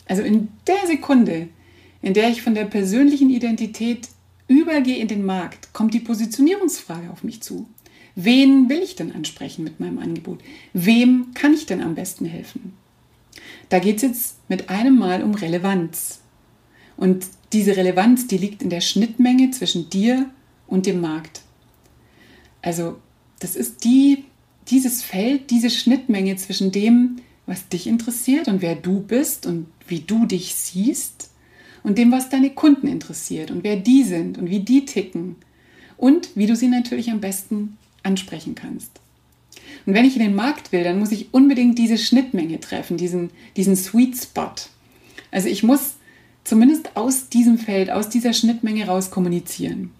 Also 0.07 0.21
in 0.21 0.49
der 0.67 0.87
Sekunde, 0.87 1.47
in 2.01 2.13
der 2.13 2.29
ich 2.29 2.41
von 2.41 2.53
der 2.53 2.65
persönlichen 2.65 3.29
Identität 3.29 4.09
übergehe 4.47 4.97
in 4.97 5.07
den 5.07 5.25
Markt, 5.25 5.73
kommt 5.73 5.93
die 5.93 5.99
Positionierungsfrage 5.99 7.09
auf 7.09 7.23
mich 7.23 7.41
zu. 7.41 7.67
Wen 8.15 8.69
will 8.69 8.79
ich 8.79 8.95
denn 8.95 9.13
ansprechen 9.13 9.63
mit 9.63 9.79
meinem 9.79 9.99
Angebot? 9.99 10.41
Wem 10.73 11.27
kann 11.33 11.53
ich 11.53 11.65
denn 11.65 11.81
am 11.81 11.95
besten 11.95 12.25
helfen? 12.25 12.73
Da 13.69 13.79
geht 13.79 13.97
es 13.97 14.01
jetzt 14.03 14.35
mit 14.49 14.69
einem 14.69 14.97
Mal 14.97 15.23
um 15.23 15.33
Relevanz. 15.33 16.19
Und 16.97 17.25
diese 17.53 17.75
Relevanz, 17.75 18.27
die 18.27 18.37
liegt 18.37 18.61
in 18.61 18.69
der 18.69 18.81
Schnittmenge 18.81 19.51
zwischen 19.51 19.89
dir 19.89 20.29
und 20.67 20.85
dem 20.85 21.01
Markt. 21.01 21.41
Also 22.61 22.97
das 23.39 23.55
ist 23.55 23.83
die, 23.83 24.25
dieses 24.69 25.03
Feld, 25.03 25.51
diese 25.51 25.69
Schnittmenge 25.69 26.35
zwischen 26.37 26.71
dem, 26.71 27.17
was 27.45 27.67
dich 27.69 27.87
interessiert 27.87 28.47
und 28.47 28.61
wer 28.61 28.75
du 28.75 29.01
bist 29.01 29.45
und 29.45 29.67
wie 29.87 29.99
du 29.99 30.25
dich 30.25 30.55
siehst 30.55 31.29
und 31.83 31.97
dem, 31.97 32.11
was 32.11 32.29
deine 32.29 32.49
Kunden 32.49 32.87
interessiert 32.87 33.51
und 33.51 33.63
wer 33.63 33.75
die 33.75 34.03
sind 34.03 34.37
und 34.37 34.49
wie 34.49 34.61
die 34.61 34.85
ticken 34.85 35.35
und 35.97 36.29
wie 36.35 36.47
du 36.47 36.55
sie 36.55 36.67
natürlich 36.67 37.11
am 37.11 37.21
besten 37.21 37.77
ansprechen 38.01 38.55
kannst. 38.55 38.99
Und 39.85 39.93
wenn 39.93 40.05
ich 40.05 40.15
in 40.15 40.23
den 40.23 40.35
Markt 40.35 40.71
will, 40.71 40.83
dann 40.83 40.97
muss 40.97 41.11
ich 41.11 41.33
unbedingt 41.33 41.77
diese 41.77 41.97
Schnittmenge 41.97 42.59
treffen, 42.59 42.97
diesen, 42.97 43.29
diesen 43.55 43.75
Sweet 43.75 44.17
Spot. 44.17 44.51
Also 45.31 45.47
ich 45.47 45.61
muss 45.61 45.95
zumindest 46.45 46.95
aus 46.95 47.27
diesem 47.27 47.57
Feld, 47.57 47.91
aus 47.91 48.07
dieser 48.07 48.31
Schnittmenge 48.31 48.87
raus 48.87 49.11
kommunizieren. 49.11 49.91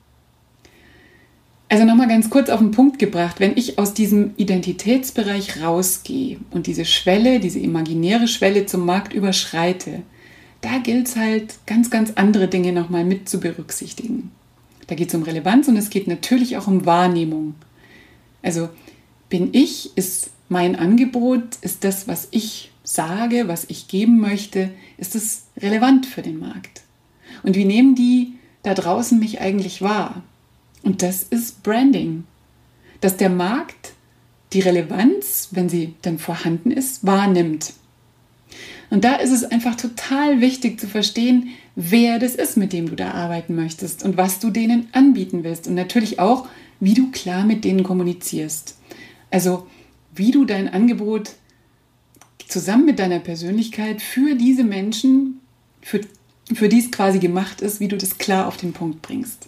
Also 1.68 1.84
nochmal 1.84 2.08
ganz 2.08 2.30
kurz 2.30 2.50
auf 2.50 2.60
den 2.60 2.72
Punkt 2.72 3.00
gebracht, 3.00 3.40
wenn 3.40 3.58
ich 3.58 3.80
aus 3.80 3.94
diesem 3.94 4.34
Identitätsbereich 4.38 5.62
rausgehe 5.62 6.38
und 6.52 6.68
diese 6.68 6.86
Schwelle, 6.86 7.40
diese 7.40 7.60
imaginäre 7.60 8.28
Schwelle 8.28 8.68
zum 8.68 8.86
Markt 8.86 9.14
überschreite, 9.14 10.04
da 10.62 10.78
gilt 10.78 11.08
es 11.08 11.16
halt 11.16 11.56
ganz, 11.66 11.90
ganz 11.90 12.14
andere 12.16 12.48
Dinge 12.48 12.72
nochmal 12.72 13.04
mit 13.04 13.28
zu 13.28 13.40
berücksichtigen. 13.40 14.32
Da 14.88 14.94
geht 14.94 15.10
es 15.10 15.16
um 15.16 15.24
Relevanz 15.24 15.68
und 15.68 15.76
es 15.76 15.90
geht 15.90 16.08
natürlich 16.08 16.56
auch 16.58 16.68
um 16.68 16.86
Wahrnehmung. 16.86 17.56
Also 18.44 18.70
bin 19.28 19.50
ich, 19.52 19.98
ist 19.98 20.30
mein 20.50 20.76
Angebot, 20.76 21.44
ist 21.62 21.84
das, 21.84 22.08
was 22.08 22.28
ich 22.30 22.72
sage, 22.86 23.48
was 23.48 23.66
ich 23.68 23.90
geben 23.90 24.20
möchte, 24.20 24.72
ist 24.98 25.16
es 25.16 25.48
relevant 25.58 26.06
für 26.06 26.22
den 26.22 26.40
Markt? 26.40 26.84
Und 27.44 27.56
wie 27.56 27.66
nehmen 27.66 27.96
die 27.96 28.34
da 28.64 28.74
draußen 28.74 29.20
mich 29.20 29.42
eigentlich 29.42 29.82
wahr? 29.82 30.24
Und 30.84 31.02
das 31.02 31.24
ist 31.24 31.64
Branding. 31.64 32.24
Dass 33.02 33.18
der 33.18 33.30
Markt 33.30 33.94
die 34.54 34.62
Relevanz, 34.62 35.50
wenn 35.52 35.68
sie 35.68 35.96
dann 36.02 36.18
vorhanden 36.18 36.72
ist, 36.72 37.06
wahrnimmt. 37.06 37.74
Und 38.90 39.04
da 39.04 39.16
ist 39.16 39.32
es 39.32 39.44
einfach 39.44 39.76
total 39.76 40.40
wichtig 40.40 40.80
zu 40.80 40.88
verstehen, 40.88 41.50
wer 41.76 42.20
das 42.20 42.36
ist, 42.36 42.56
mit 42.56 42.72
dem 42.72 42.88
du 42.88 42.96
da 42.96 43.12
arbeiten 43.12 43.56
möchtest 43.56 44.04
und 44.04 44.16
was 44.16 44.40
du 44.40 44.52
denen 44.52 44.88
anbieten 44.94 45.44
willst. 45.44 45.68
Und 45.68 45.74
natürlich 45.74 46.20
auch, 46.20 46.48
wie 46.80 46.94
du 46.94 47.12
klar 47.12 47.46
mit 47.46 47.66
denen 47.66 47.84
kommunizierst. 47.84 48.78
Also 49.32 49.68
wie 50.14 50.32
du 50.32 50.46
dein 50.46 50.72
Angebot 50.72 51.32
zusammen 52.48 52.86
mit 52.86 53.00
deiner 53.00 53.20
Persönlichkeit 53.20 54.02
für 54.02 54.36
diese 54.36 54.64
Menschen, 54.64 55.42
für, 55.82 56.02
für 56.54 56.70
die 56.70 56.80
es 56.80 56.92
quasi 56.92 57.20
gemacht 57.20 57.62
ist, 57.62 57.80
wie 57.80 57.88
du 57.88 57.98
das 57.98 58.18
klar 58.18 58.48
auf 58.48 58.58
den 58.58 58.74
Punkt 58.74 59.02
bringst. 59.02 59.48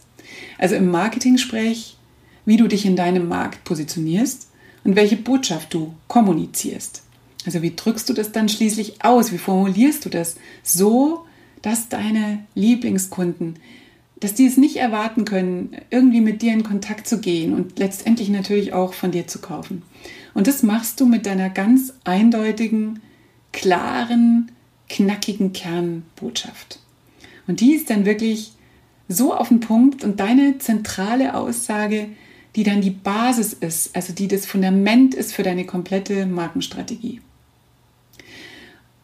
Also 0.58 0.76
im 0.76 0.90
Marketing-Sprech, 0.90 1.98
wie 2.46 2.58
du 2.58 2.68
dich 2.68 2.86
in 2.86 2.96
deinem 2.96 3.28
Markt 3.28 3.64
positionierst 3.64 4.50
und 4.84 4.96
welche 4.96 5.18
Botschaft 5.18 5.74
du 5.74 5.94
kommunizierst. 6.08 7.04
Also 7.46 7.62
wie 7.62 7.76
drückst 7.76 8.10
du 8.10 8.14
das 8.14 8.32
dann 8.32 8.50
schließlich 8.50 9.04
aus? 9.04 9.32
Wie 9.32 9.38
formulierst 9.38 10.04
du 10.06 10.10
das 10.10 10.36
so, 10.64 11.26
dass 11.62 11.90
deine 11.90 12.46
Lieblingskunden, 12.56 13.60
dass 14.20 14.34
die 14.34 14.46
es 14.46 14.58
nicht 14.58 14.78
erwarten 14.78 15.26
können, 15.26 15.78
irgendwie 15.90 16.22
mit 16.22 16.42
dir 16.42 16.54
in 16.54 16.64
Kontakt 16.64 17.08
zu 17.08 17.20
gehen 17.20 17.54
und 17.54 17.78
letztendlich 17.78 18.30
natürlich 18.30 18.74
auch 18.74 18.94
von 18.94 19.12
dir 19.12 19.28
zu 19.28 19.40
kaufen. 19.40 19.84
Und 20.34 20.48
das 20.48 20.64
machst 20.64 21.00
du 21.00 21.06
mit 21.06 21.26
deiner 21.26 21.50
ganz 21.50 21.94
eindeutigen, 22.04 23.02
klaren, 23.52 24.52
knackigen 24.90 25.54
Kernbotschaft. 25.54 26.80
Und 27.48 27.60
die 27.60 27.74
ist 27.74 27.90
dann 27.90 28.06
wirklich 28.06 28.54
so 29.08 29.34
auf 29.34 29.50
den 29.50 29.60
Punkt 29.60 30.04
und 30.04 30.20
deine 30.20 30.58
zentrale 30.58 31.34
Aussage, 31.36 32.10
die 32.56 32.64
dann 32.64 32.82
die 32.82 32.92
Basis 32.92 33.54
ist, 33.54 33.96
also 33.96 34.14
die 34.14 34.28
das 34.28 34.46
Fundament 34.46 35.14
ist 35.14 35.34
für 35.34 35.44
deine 35.44 35.66
komplette 35.66 36.26
Markenstrategie. 36.26 37.22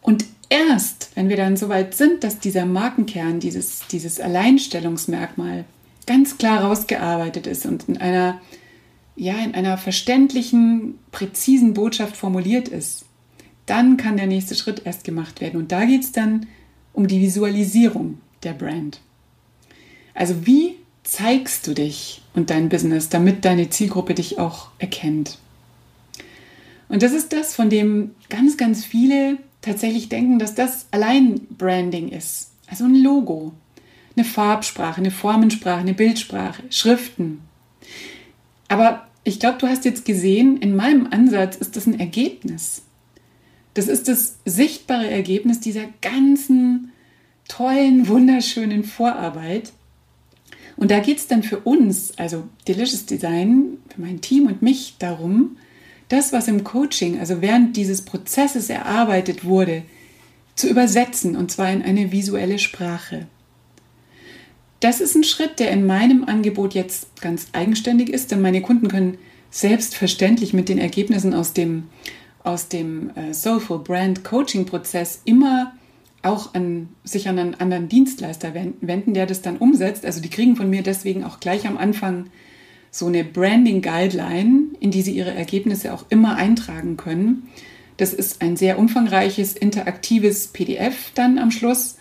Und 0.01 0.25
erst, 0.53 1.09
wenn 1.15 1.29
wir 1.29 1.37
dann 1.37 1.57
so 1.57 1.67
weit 1.67 1.95
sind, 1.95 2.23
dass 2.23 2.39
dieser 2.39 2.65
Markenkern, 2.65 3.39
dieses, 3.39 3.87
dieses 3.87 4.19
Alleinstellungsmerkmal 4.19 5.65
ganz 6.05 6.37
klar 6.37 6.63
rausgearbeitet 6.63 7.47
ist 7.47 7.65
und 7.65 7.89
in 7.89 7.97
einer, 7.97 8.39
ja, 9.15 9.35
in 9.43 9.55
einer 9.55 9.77
verständlichen, 9.77 10.99
präzisen 11.11 11.73
Botschaft 11.73 12.15
formuliert 12.15 12.67
ist, 12.67 13.05
dann 13.65 13.97
kann 13.97 14.17
der 14.17 14.27
nächste 14.27 14.55
Schritt 14.55 14.85
erst 14.85 15.03
gemacht 15.03 15.41
werden. 15.41 15.59
Und 15.59 15.71
da 15.71 15.85
geht 15.85 16.03
es 16.03 16.11
dann 16.11 16.45
um 16.91 17.07
die 17.07 17.21
Visualisierung 17.21 18.19
der 18.43 18.53
Brand. 18.53 18.99
Also 20.13 20.45
wie 20.45 20.75
zeigst 21.03 21.65
du 21.65 21.73
dich 21.73 22.21
und 22.35 22.51
dein 22.51 22.69
Business, 22.69 23.09
damit 23.09 23.43
deine 23.45 23.69
Zielgruppe 23.69 24.13
dich 24.13 24.37
auch 24.37 24.67
erkennt? 24.77 25.39
Und 26.89 27.01
das 27.01 27.13
ist 27.13 27.33
das, 27.33 27.55
von 27.55 27.71
dem 27.71 28.11
ganz, 28.29 28.57
ganz 28.57 28.85
viele 28.85 29.39
tatsächlich 29.63 30.09
denken, 30.09 30.37
dass 30.37 30.53
das 30.53 30.85
allein 30.91 31.41
Branding 31.57 32.09
ist. 32.09 32.51
Also 32.67 32.85
ein 32.85 32.95
Logo, 32.95 33.53
eine 34.15 34.25
Farbsprache, 34.25 34.99
eine 34.99 35.11
Formensprache, 35.11 35.79
eine 35.79 35.93
Bildsprache, 35.95 36.63
Schriften. 36.69 37.41
Aber 38.67 39.07
ich 39.23 39.39
glaube, 39.39 39.57
du 39.59 39.67
hast 39.67 39.85
jetzt 39.85 40.05
gesehen, 40.05 40.57
in 40.57 40.75
meinem 40.75 41.07
Ansatz 41.11 41.55
ist 41.55 41.75
das 41.75 41.87
ein 41.87 41.99
Ergebnis. 41.99 42.83
Das 43.73 43.87
ist 43.87 44.07
das 44.07 44.37
sichtbare 44.45 45.09
Ergebnis 45.09 45.59
dieser 45.59 45.85
ganzen 46.01 46.91
tollen, 47.47 48.07
wunderschönen 48.07 48.83
Vorarbeit, 48.83 49.73
und 50.75 50.91
da 50.91 50.99
geht 50.99 51.17
es 51.17 51.27
dann 51.27 51.43
für 51.43 51.59
uns, 51.59 52.17
also 52.17 52.43
Delicious 52.67 53.05
Design, 53.05 53.77
für 53.93 54.01
mein 54.01 54.21
Team 54.21 54.47
und 54.47 54.61
mich 54.61 54.95
darum, 54.99 55.57
das, 56.09 56.33
was 56.33 56.47
im 56.47 56.63
Coaching, 56.63 57.19
also 57.19 57.41
während 57.41 57.77
dieses 57.77 58.03
Prozesses 58.03 58.69
erarbeitet 58.69 59.45
wurde, 59.45 59.83
zu 60.55 60.69
übersetzen 60.69 61.35
und 61.35 61.51
zwar 61.51 61.71
in 61.71 61.81
eine 61.81 62.11
visuelle 62.11 62.59
Sprache. 62.59 63.27
Das 64.79 64.99
ist 64.99 65.15
ein 65.15 65.23
Schritt, 65.23 65.59
der 65.59 65.71
in 65.71 65.85
meinem 65.85 66.25
Angebot 66.25 66.73
jetzt 66.73 67.21
ganz 67.21 67.47
eigenständig 67.53 68.09
ist, 68.09 68.31
denn 68.31 68.41
meine 68.41 68.61
Kunden 68.61 68.89
können 68.89 69.17
selbstverständlich 69.49 70.53
mit 70.53 70.67
den 70.67 70.77
Ergebnissen 70.77 71.33
aus 71.33 71.53
dem, 71.53 71.83
aus 72.43 72.67
dem 72.67 73.11
äh, 73.15 73.33
Soulful 73.33 73.79
Brand 73.79 74.23
Coaching 74.23 74.65
Prozess 74.65 75.21
immer 75.25 75.73
auch 76.23 76.53
an, 76.53 76.89
sich 77.03 77.27
an 77.29 77.37
einen 77.37 77.55
anderen 77.55 77.89
Dienstleister 77.89 78.53
wenden, 78.53 79.13
der 79.13 79.25
das 79.25 79.41
dann 79.41 79.57
umsetzt. 79.57 80.05
Also 80.05 80.21
die 80.21 80.29
kriegen 80.29 80.55
von 80.55 80.69
mir 80.69 80.81
deswegen 80.81 81.23
auch 81.23 81.39
gleich 81.39 81.67
am 81.67 81.77
Anfang 81.77 82.27
so 82.91 83.07
eine 83.07 83.23
Branding 83.23 83.81
Guideline, 83.81 84.62
in 84.83 84.91
die 84.91 85.01
sie 85.01 85.13
ihre 85.13 85.33
Ergebnisse 85.33 85.93
auch 85.93 86.05
immer 86.09 86.35
eintragen 86.35 86.97
können. 86.97 87.49
Das 87.97 88.13
ist 88.13 88.41
ein 88.41 88.57
sehr 88.57 88.77
umfangreiches, 88.77 89.53
interaktives 89.53 90.47
PDF 90.47 91.11
dann 91.15 91.39
am 91.39 91.51
Schluss, 91.51 91.97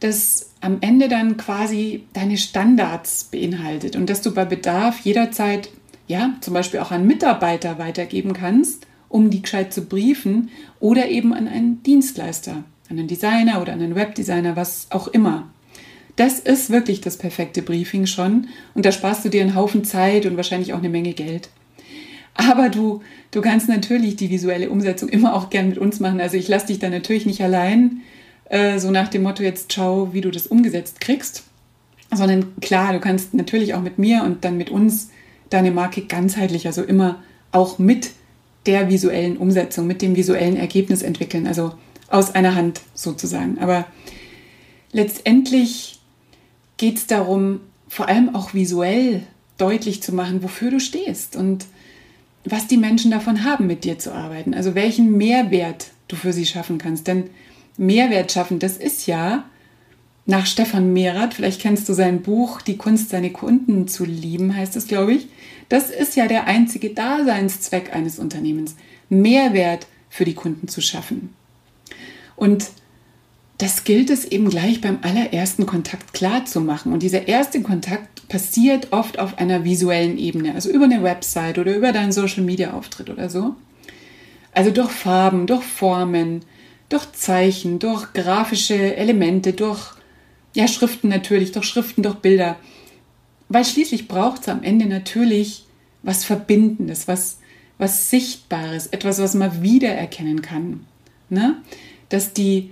das 0.00 0.50
am 0.60 0.78
Ende 0.80 1.08
dann 1.08 1.36
quasi 1.36 2.04
deine 2.12 2.38
Standards 2.38 3.24
beinhaltet 3.24 3.94
und 3.94 4.08
dass 4.08 4.22
du 4.22 4.32
bei 4.32 4.44
Bedarf 4.44 5.00
jederzeit, 5.00 5.70
ja, 6.06 6.34
zum 6.40 6.54
Beispiel 6.54 6.80
auch 6.80 6.90
an 6.90 7.06
Mitarbeiter 7.06 7.78
weitergeben 7.78 8.32
kannst, 8.32 8.86
um 9.08 9.30
die 9.30 9.42
gescheit 9.42 9.72
zu 9.72 9.82
briefen 9.82 10.50
oder 10.80 11.08
eben 11.08 11.34
an 11.34 11.46
einen 11.46 11.82
Dienstleister 11.82 12.64
an 12.90 12.98
einen 12.98 13.08
Designer 13.08 13.60
oder 13.60 13.72
an 13.72 13.82
einen 13.82 13.94
Webdesigner, 13.94 14.56
was 14.56 14.86
auch 14.90 15.08
immer. 15.08 15.50
Das 16.16 16.40
ist 16.40 16.70
wirklich 16.70 17.00
das 17.00 17.16
perfekte 17.16 17.62
Briefing 17.62 18.06
schon 18.06 18.48
und 18.74 18.84
da 18.84 18.92
sparst 18.92 19.24
du 19.24 19.28
dir 19.28 19.42
einen 19.42 19.54
Haufen 19.54 19.84
Zeit 19.84 20.26
und 20.26 20.36
wahrscheinlich 20.36 20.72
auch 20.72 20.78
eine 20.78 20.88
Menge 20.88 21.12
Geld. 21.12 21.48
Aber 22.38 22.68
du, 22.68 23.02
du 23.32 23.40
kannst 23.40 23.68
natürlich 23.68 24.14
die 24.14 24.30
visuelle 24.30 24.70
Umsetzung 24.70 25.08
immer 25.08 25.34
auch 25.34 25.50
gern 25.50 25.68
mit 25.68 25.76
uns 25.76 25.98
machen. 25.98 26.20
Also 26.20 26.36
ich 26.36 26.46
lasse 26.46 26.68
dich 26.68 26.78
da 26.78 26.88
natürlich 26.88 27.26
nicht 27.26 27.42
allein, 27.42 28.02
äh, 28.48 28.78
so 28.78 28.92
nach 28.92 29.08
dem 29.08 29.24
Motto, 29.24 29.42
jetzt 29.42 29.72
schau, 29.72 30.12
wie 30.12 30.20
du 30.20 30.30
das 30.30 30.46
umgesetzt 30.46 31.00
kriegst, 31.00 31.42
sondern 32.14 32.54
klar, 32.60 32.92
du 32.92 33.00
kannst 33.00 33.34
natürlich 33.34 33.74
auch 33.74 33.82
mit 33.82 33.98
mir 33.98 34.22
und 34.22 34.44
dann 34.44 34.56
mit 34.56 34.70
uns 34.70 35.10
deine 35.50 35.72
Marke 35.72 36.02
ganzheitlich, 36.02 36.68
also 36.68 36.82
immer 36.82 37.20
auch 37.50 37.80
mit 37.80 38.10
der 38.66 38.88
visuellen 38.88 39.36
Umsetzung, 39.36 39.88
mit 39.88 40.00
dem 40.00 40.14
visuellen 40.14 40.56
Ergebnis 40.56 41.02
entwickeln. 41.02 41.48
Also 41.48 41.72
aus 42.08 42.36
einer 42.36 42.54
Hand 42.54 42.82
sozusagen. 42.94 43.58
Aber 43.58 43.84
letztendlich 44.92 45.98
geht 46.76 46.98
es 46.98 47.06
darum, 47.08 47.60
vor 47.88 48.06
allem 48.06 48.34
auch 48.36 48.54
visuell 48.54 49.22
deutlich 49.56 50.04
zu 50.04 50.14
machen, 50.14 50.44
wofür 50.44 50.70
du 50.70 50.78
stehst 50.78 51.34
und 51.34 51.66
was 52.50 52.66
die 52.66 52.76
Menschen 52.76 53.10
davon 53.10 53.44
haben, 53.44 53.66
mit 53.66 53.84
dir 53.84 53.98
zu 53.98 54.12
arbeiten. 54.12 54.54
Also 54.54 54.74
welchen 54.74 55.16
Mehrwert 55.16 55.90
du 56.08 56.16
für 56.16 56.32
sie 56.32 56.46
schaffen 56.46 56.78
kannst. 56.78 57.06
Denn 57.06 57.30
Mehrwert 57.76 58.32
schaffen, 58.32 58.58
das 58.58 58.76
ist 58.76 59.06
ja 59.06 59.44
nach 60.26 60.44
Stefan 60.44 60.92
Mehrath, 60.92 61.32
vielleicht 61.32 61.60
kennst 61.60 61.88
du 61.88 61.94
sein 61.94 62.20
Buch 62.20 62.60
Die 62.60 62.76
Kunst, 62.76 63.08
seine 63.08 63.30
Kunden 63.30 63.88
zu 63.88 64.04
lieben, 64.04 64.54
heißt 64.54 64.76
es, 64.76 64.86
glaube 64.86 65.14
ich. 65.14 65.28
Das 65.70 65.90
ist 65.90 66.16
ja 66.16 66.26
der 66.26 66.46
einzige 66.46 66.90
Daseinszweck 66.90 67.94
eines 67.94 68.18
Unternehmens, 68.18 68.76
Mehrwert 69.08 69.86
für 70.10 70.26
die 70.26 70.34
Kunden 70.34 70.68
zu 70.68 70.82
schaffen. 70.82 71.34
Und 72.36 72.68
das 73.58 73.82
gilt 73.82 74.08
es 74.08 74.24
eben 74.24 74.48
gleich 74.48 74.80
beim 74.80 75.00
allerersten 75.02 75.66
Kontakt 75.66 76.14
klar 76.14 76.44
zu 76.44 76.60
machen. 76.60 76.92
Und 76.92 77.02
dieser 77.02 77.26
erste 77.26 77.60
Kontakt 77.60 78.28
passiert 78.28 78.92
oft 78.92 79.18
auf 79.18 79.38
einer 79.38 79.64
visuellen 79.64 80.16
Ebene, 80.16 80.54
also 80.54 80.70
über 80.70 80.84
eine 80.84 81.02
Website 81.02 81.58
oder 81.58 81.76
über 81.76 81.92
deinen 81.92 82.12
Social 82.12 82.44
Media 82.44 82.72
Auftritt 82.72 83.10
oder 83.10 83.28
so. 83.28 83.56
Also 84.52 84.70
durch 84.70 84.90
Farben, 84.90 85.46
durch 85.46 85.64
Formen, 85.64 86.42
durch 86.88 87.10
Zeichen, 87.12 87.80
durch 87.80 88.12
grafische 88.12 88.96
Elemente, 88.96 89.52
durch 89.52 89.80
ja, 90.54 90.68
Schriften 90.68 91.08
natürlich, 91.08 91.50
durch 91.50 91.66
Schriften, 91.66 92.02
durch 92.02 92.16
Bilder. 92.16 92.56
Weil 93.48 93.64
schließlich 93.64 94.06
braucht 94.06 94.42
es 94.42 94.48
am 94.48 94.62
Ende 94.62 94.86
natürlich 94.86 95.64
was 96.04 96.24
Verbindendes, 96.24 97.08
was, 97.08 97.38
was 97.76 98.08
Sichtbares, 98.08 98.86
etwas, 98.86 99.18
was 99.18 99.34
man 99.34 99.62
wiedererkennen 99.62 100.42
kann. 100.42 100.86
Ne? 101.28 101.56
Dass 102.08 102.32
die 102.32 102.70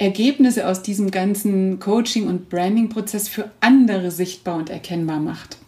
Ergebnisse 0.00 0.66
aus 0.66 0.80
diesem 0.80 1.10
ganzen 1.10 1.78
Coaching- 1.78 2.26
und 2.26 2.48
Branding-Prozess 2.48 3.28
für 3.28 3.50
andere 3.60 4.10
sichtbar 4.10 4.56
und 4.56 4.70
erkennbar 4.70 5.20
macht. 5.20 5.58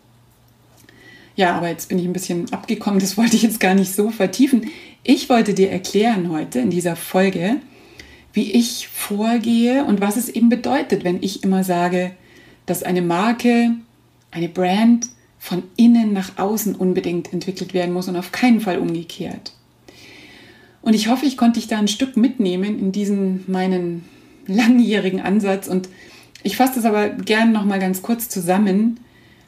Ja, 1.36 1.54
aber 1.54 1.68
jetzt 1.68 1.90
bin 1.90 1.98
ich 1.98 2.06
ein 2.06 2.14
bisschen 2.14 2.50
abgekommen, 2.50 2.98
das 2.98 3.18
wollte 3.18 3.36
ich 3.36 3.42
jetzt 3.42 3.60
gar 3.60 3.74
nicht 3.74 3.94
so 3.94 4.08
vertiefen. 4.08 4.70
Ich 5.04 5.28
wollte 5.28 5.52
dir 5.52 5.70
erklären 5.70 6.30
heute 6.30 6.60
in 6.60 6.70
dieser 6.70 6.96
Folge, 6.96 7.56
wie 8.32 8.52
ich 8.52 8.88
vorgehe 8.88 9.84
und 9.84 10.00
was 10.00 10.16
es 10.16 10.30
eben 10.30 10.48
bedeutet, 10.48 11.04
wenn 11.04 11.22
ich 11.22 11.44
immer 11.44 11.62
sage, 11.62 12.12
dass 12.64 12.82
eine 12.82 13.02
Marke, 13.02 13.72
eine 14.30 14.48
Brand 14.48 15.08
von 15.38 15.62
innen 15.76 16.14
nach 16.14 16.38
außen 16.38 16.74
unbedingt 16.74 17.34
entwickelt 17.34 17.74
werden 17.74 17.92
muss 17.92 18.08
und 18.08 18.16
auf 18.16 18.32
keinen 18.32 18.62
Fall 18.62 18.78
umgekehrt. 18.78 19.52
Und 20.80 20.94
ich 20.94 21.08
hoffe, 21.08 21.26
ich 21.26 21.36
konnte 21.36 21.60
dich 21.60 21.68
da 21.68 21.78
ein 21.78 21.88
Stück 21.88 22.16
mitnehmen 22.16 22.78
in 22.78 22.92
diesen 22.92 23.44
meinen 23.46 24.04
langjährigen 24.46 25.20
Ansatz 25.20 25.68
und 25.68 25.88
ich 26.42 26.56
fasse 26.56 26.74
das 26.76 26.84
aber 26.84 27.10
gerne 27.10 27.52
noch 27.52 27.64
mal 27.64 27.78
ganz 27.78 28.02
kurz 28.02 28.28
zusammen. 28.28 29.00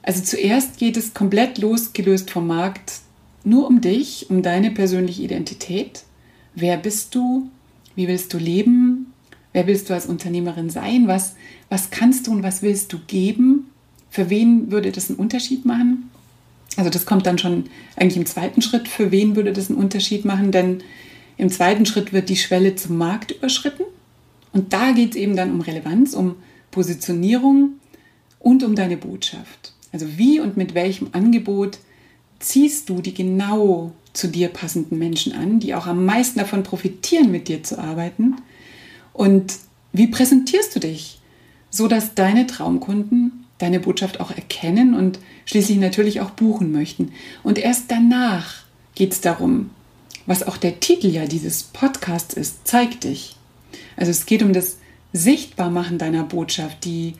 Also 0.02 0.22
zuerst 0.22 0.78
geht 0.78 0.96
es 0.96 1.14
komplett 1.14 1.58
losgelöst 1.58 2.30
vom 2.30 2.46
Markt 2.46 2.92
nur 3.44 3.66
um 3.66 3.80
dich, 3.80 4.26
um 4.30 4.42
deine 4.42 4.70
persönliche 4.70 5.22
Identität. 5.22 6.02
Wer 6.54 6.76
bist 6.76 7.14
du? 7.14 7.50
Wie 7.94 8.08
willst 8.08 8.32
du 8.32 8.38
leben? 8.38 9.12
Wer 9.52 9.66
willst 9.66 9.88
du 9.88 9.94
als 9.94 10.06
Unternehmerin 10.06 10.70
sein? 10.70 11.06
Was, 11.06 11.36
was 11.68 11.90
kannst 11.90 12.26
du 12.26 12.32
und 12.32 12.42
was 12.42 12.62
willst 12.62 12.92
du 12.92 12.98
geben? 13.06 13.70
Für 14.10 14.30
wen 14.30 14.70
würde 14.70 14.92
das 14.92 15.10
einen 15.10 15.18
Unterschied 15.18 15.64
machen? 15.64 16.10
Also 16.76 16.90
das 16.90 17.06
kommt 17.06 17.26
dann 17.26 17.38
schon 17.38 17.64
eigentlich 17.96 18.16
im 18.16 18.26
zweiten 18.26 18.62
Schritt. 18.62 18.88
Für 18.88 19.10
wen 19.12 19.36
würde 19.36 19.52
das 19.52 19.70
einen 19.70 19.78
Unterschied 19.78 20.24
machen? 20.24 20.50
Denn 20.50 20.82
im 21.36 21.50
zweiten 21.50 21.86
Schritt 21.86 22.12
wird 22.12 22.28
die 22.28 22.36
Schwelle 22.36 22.74
zum 22.74 22.96
Markt 22.96 23.32
überschritten. 23.32 23.84
Und 24.54 24.72
da 24.72 24.92
geht 24.92 25.10
es 25.10 25.16
eben 25.16 25.36
dann 25.36 25.50
um 25.50 25.60
Relevanz, 25.60 26.14
um 26.14 26.36
Positionierung 26.70 27.74
und 28.38 28.62
um 28.62 28.74
deine 28.74 28.96
Botschaft. 28.96 29.72
Also 29.92 30.16
wie 30.16 30.40
und 30.40 30.56
mit 30.56 30.74
welchem 30.74 31.08
Angebot 31.12 31.78
ziehst 32.38 32.88
du 32.88 33.00
die 33.00 33.14
genau 33.14 33.92
zu 34.12 34.28
dir 34.28 34.48
passenden 34.48 34.98
Menschen 34.98 35.32
an, 35.32 35.58
die 35.58 35.74
auch 35.74 35.86
am 35.86 36.04
meisten 36.04 36.38
davon 36.38 36.62
profitieren, 36.62 37.30
mit 37.30 37.48
dir 37.48 37.62
zu 37.62 37.78
arbeiten? 37.78 38.36
Und 39.12 39.56
wie 39.92 40.06
präsentierst 40.06 40.74
du 40.76 40.80
dich, 40.80 41.20
so 41.68 41.88
dass 41.88 42.14
deine 42.14 42.46
Traumkunden 42.46 43.44
deine 43.58 43.80
Botschaft 43.80 44.20
auch 44.20 44.30
erkennen 44.30 44.94
und 44.94 45.18
schließlich 45.46 45.78
natürlich 45.78 46.20
auch 46.20 46.30
buchen 46.30 46.70
möchten? 46.70 47.12
Und 47.42 47.58
erst 47.58 47.90
danach 47.90 48.64
geht 48.94 49.12
es 49.12 49.20
darum, 49.20 49.70
was 50.26 50.46
auch 50.46 50.56
der 50.56 50.78
Titel 50.80 51.08
ja 51.08 51.26
dieses 51.26 51.64
Podcasts 51.64 52.34
ist, 52.34 52.66
zeig 52.66 53.00
dich. 53.00 53.36
Also 53.96 54.10
es 54.10 54.26
geht 54.26 54.42
um 54.42 54.52
das 54.52 54.78
Sichtbarmachen 55.12 55.98
deiner 55.98 56.24
Botschaft, 56.24 56.84
die 56.84 57.14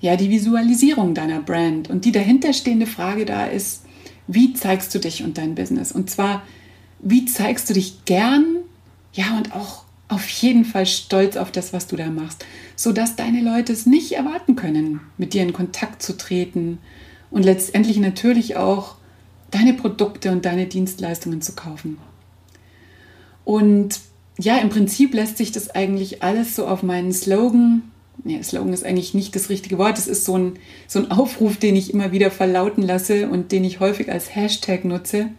ja 0.00 0.16
die 0.16 0.30
Visualisierung 0.30 1.14
deiner 1.14 1.40
Brand 1.40 1.88
und 1.90 2.04
die 2.04 2.12
dahinterstehende 2.12 2.86
Frage 2.86 3.24
da 3.24 3.46
ist, 3.46 3.84
wie 4.26 4.54
zeigst 4.54 4.94
du 4.94 4.98
dich 4.98 5.22
und 5.22 5.38
dein 5.38 5.54
Business? 5.54 5.92
Und 5.92 6.10
zwar, 6.10 6.42
wie 7.00 7.26
zeigst 7.26 7.68
du 7.68 7.74
dich 7.74 8.04
gern, 8.04 8.56
ja, 9.12 9.36
und 9.36 9.54
auch 9.54 9.84
auf 10.08 10.28
jeden 10.28 10.64
Fall 10.64 10.86
stolz 10.86 11.36
auf 11.36 11.50
das, 11.50 11.72
was 11.72 11.86
du 11.86 11.96
da 11.96 12.06
machst, 12.06 12.44
sodass 12.76 13.16
deine 13.16 13.42
Leute 13.42 13.72
es 13.72 13.86
nicht 13.86 14.12
erwarten 14.12 14.56
können, 14.56 15.00
mit 15.18 15.34
dir 15.34 15.42
in 15.42 15.52
Kontakt 15.52 16.02
zu 16.02 16.16
treten 16.16 16.78
und 17.30 17.42
letztendlich 17.42 17.98
natürlich 17.98 18.56
auch 18.56 18.96
deine 19.50 19.74
Produkte 19.74 20.32
und 20.32 20.44
deine 20.44 20.66
Dienstleistungen 20.66 21.40
zu 21.42 21.54
kaufen. 21.54 21.98
Und 23.44 24.00
ja, 24.38 24.58
im 24.58 24.68
Prinzip 24.68 25.14
lässt 25.14 25.36
sich 25.36 25.52
das 25.52 25.70
eigentlich 25.70 26.22
alles 26.22 26.56
so 26.56 26.66
auf 26.66 26.82
meinen 26.82 27.12
Slogan 27.12 27.82
nee, 28.22 28.42
Slogan 28.42 28.72
ist 28.72 28.84
eigentlich 28.84 29.14
nicht 29.14 29.34
das 29.34 29.48
richtige 29.48 29.78
Wort. 29.78 29.98
Es 29.98 30.06
ist 30.06 30.24
so 30.24 30.36
ein, 30.36 30.58
so 30.86 30.98
ein 30.98 31.10
Aufruf, 31.10 31.56
den 31.56 31.76
ich 31.76 31.92
immer 31.92 32.12
wieder 32.12 32.30
verlauten 32.30 32.82
lasse 32.82 33.28
und 33.28 33.50
den 33.52 33.64
ich 33.64 33.80
häufig 33.80 34.10
als 34.10 34.34
Hashtag 34.34 34.84
nutze. 34.84 35.30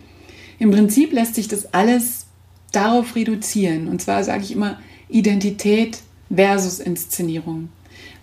Im 0.59 0.71
Prinzip 0.71 1.13
lässt 1.13 1.35
sich 1.35 1.47
das 1.47 1.73
alles 1.73 2.25
darauf 2.71 3.15
reduzieren. 3.15 3.87
Und 3.87 4.01
zwar 4.01 4.23
sage 4.23 4.43
ich 4.43 4.51
immer 4.51 4.79
Identität 5.09 5.99
versus 6.33 6.79
Inszenierung. 6.79 7.69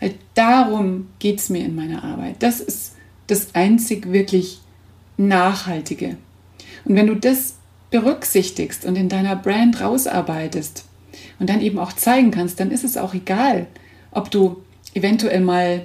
Weil 0.00 0.14
darum 0.34 1.08
geht 1.18 1.38
es 1.38 1.48
mir 1.48 1.64
in 1.64 1.74
meiner 1.74 2.04
Arbeit. 2.04 2.36
Das 2.40 2.60
ist 2.60 2.94
das 3.26 3.54
einzig 3.54 4.12
wirklich 4.12 4.60
Nachhaltige. 5.16 6.16
Und 6.84 6.96
wenn 6.96 7.06
du 7.06 7.14
das 7.14 7.56
berücksichtigst 7.92 8.84
und 8.84 8.96
in 8.96 9.08
deiner 9.08 9.36
Brand 9.36 9.80
rausarbeitest 9.80 10.84
und 11.38 11.48
dann 11.48 11.60
eben 11.60 11.78
auch 11.78 11.92
zeigen 11.92 12.32
kannst, 12.32 12.58
dann 12.58 12.72
ist 12.72 12.82
es 12.82 12.96
auch 12.96 13.14
egal, 13.14 13.66
ob 14.10 14.30
du 14.32 14.62
eventuell 14.94 15.40
mal, 15.40 15.82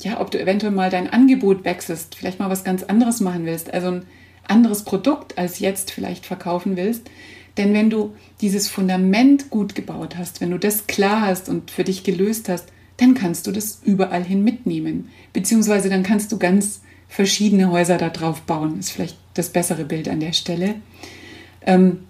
ja, 0.00 0.20
ob 0.20 0.32
du 0.32 0.40
eventuell 0.40 0.72
mal 0.72 0.90
dein 0.90 1.12
Angebot 1.12 1.64
wechselst, 1.64 2.16
vielleicht 2.16 2.40
mal 2.40 2.50
was 2.50 2.64
ganz 2.64 2.82
anderes 2.82 3.20
machen 3.20 3.46
willst, 3.46 3.72
also 3.72 3.88
ein 3.88 4.02
anderes 4.48 4.82
Produkt 4.82 5.38
als 5.38 5.60
jetzt 5.60 5.92
vielleicht 5.92 6.26
verkaufen 6.26 6.76
willst. 6.76 7.08
Denn 7.56 7.74
wenn 7.74 7.90
du 7.90 8.14
dieses 8.40 8.68
Fundament 8.68 9.50
gut 9.50 9.74
gebaut 9.74 10.16
hast, 10.16 10.40
wenn 10.40 10.50
du 10.50 10.58
das 10.58 10.86
klar 10.86 11.22
hast 11.22 11.48
und 11.48 11.70
für 11.70 11.84
dich 11.84 12.04
gelöst 12.04 12.48
hast, 12.48 12.66
dann 12.96 13.14
kannst 13.14 13.46
du 13.46 13.52
das 13.52 13.80
überall 13.84 14.24
hin 14.24 14.44
mitnehmen. 14.44 15.10
Beziehungsweise 15.32 15.88
dann 15.88 16.02
kannst 16.02 16.32
du 16.32 16.38
ganz 16.38 16.80
verschiedene 17.08 17.70
Häuser 17.70 17.98
da 17.98 18.08
drauf 18.08 18.42
bauen. 18.42 18.78
Ist 18.78 18.90
vielleicht 18.90 19.18
das 19.34 19.50
bessere 19.50 19.84
Bild 19.84 20.08
an 20.08 20.20
der 20.20 20.32
Stelle. 20.32 20.76
Ähm, 21.62 22.00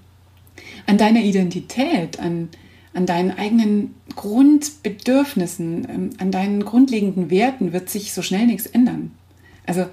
an 0.87 0.99
deiner 0.99 1.21
Identität, 1.21 2.19
an, 2.19 2.49
an 2.95 3.07
deinen 3.07 3.31
eigenen 3.31 3.95
Grundbedürfnissen, 4.17 5.87
ähm, 5.89 6.11
an 6.19 6.31
deinen 6.31 6.65
grundlegenden 6.65 7.31
Werten 7.31 7.73
wird 7.73 7.89
sich 7.89 8.13
so 8.13 8.23
schnell 8.23 8.47
nichts 8.47 8.67
ändern. 8.67 9.13
Also 9.67 9.87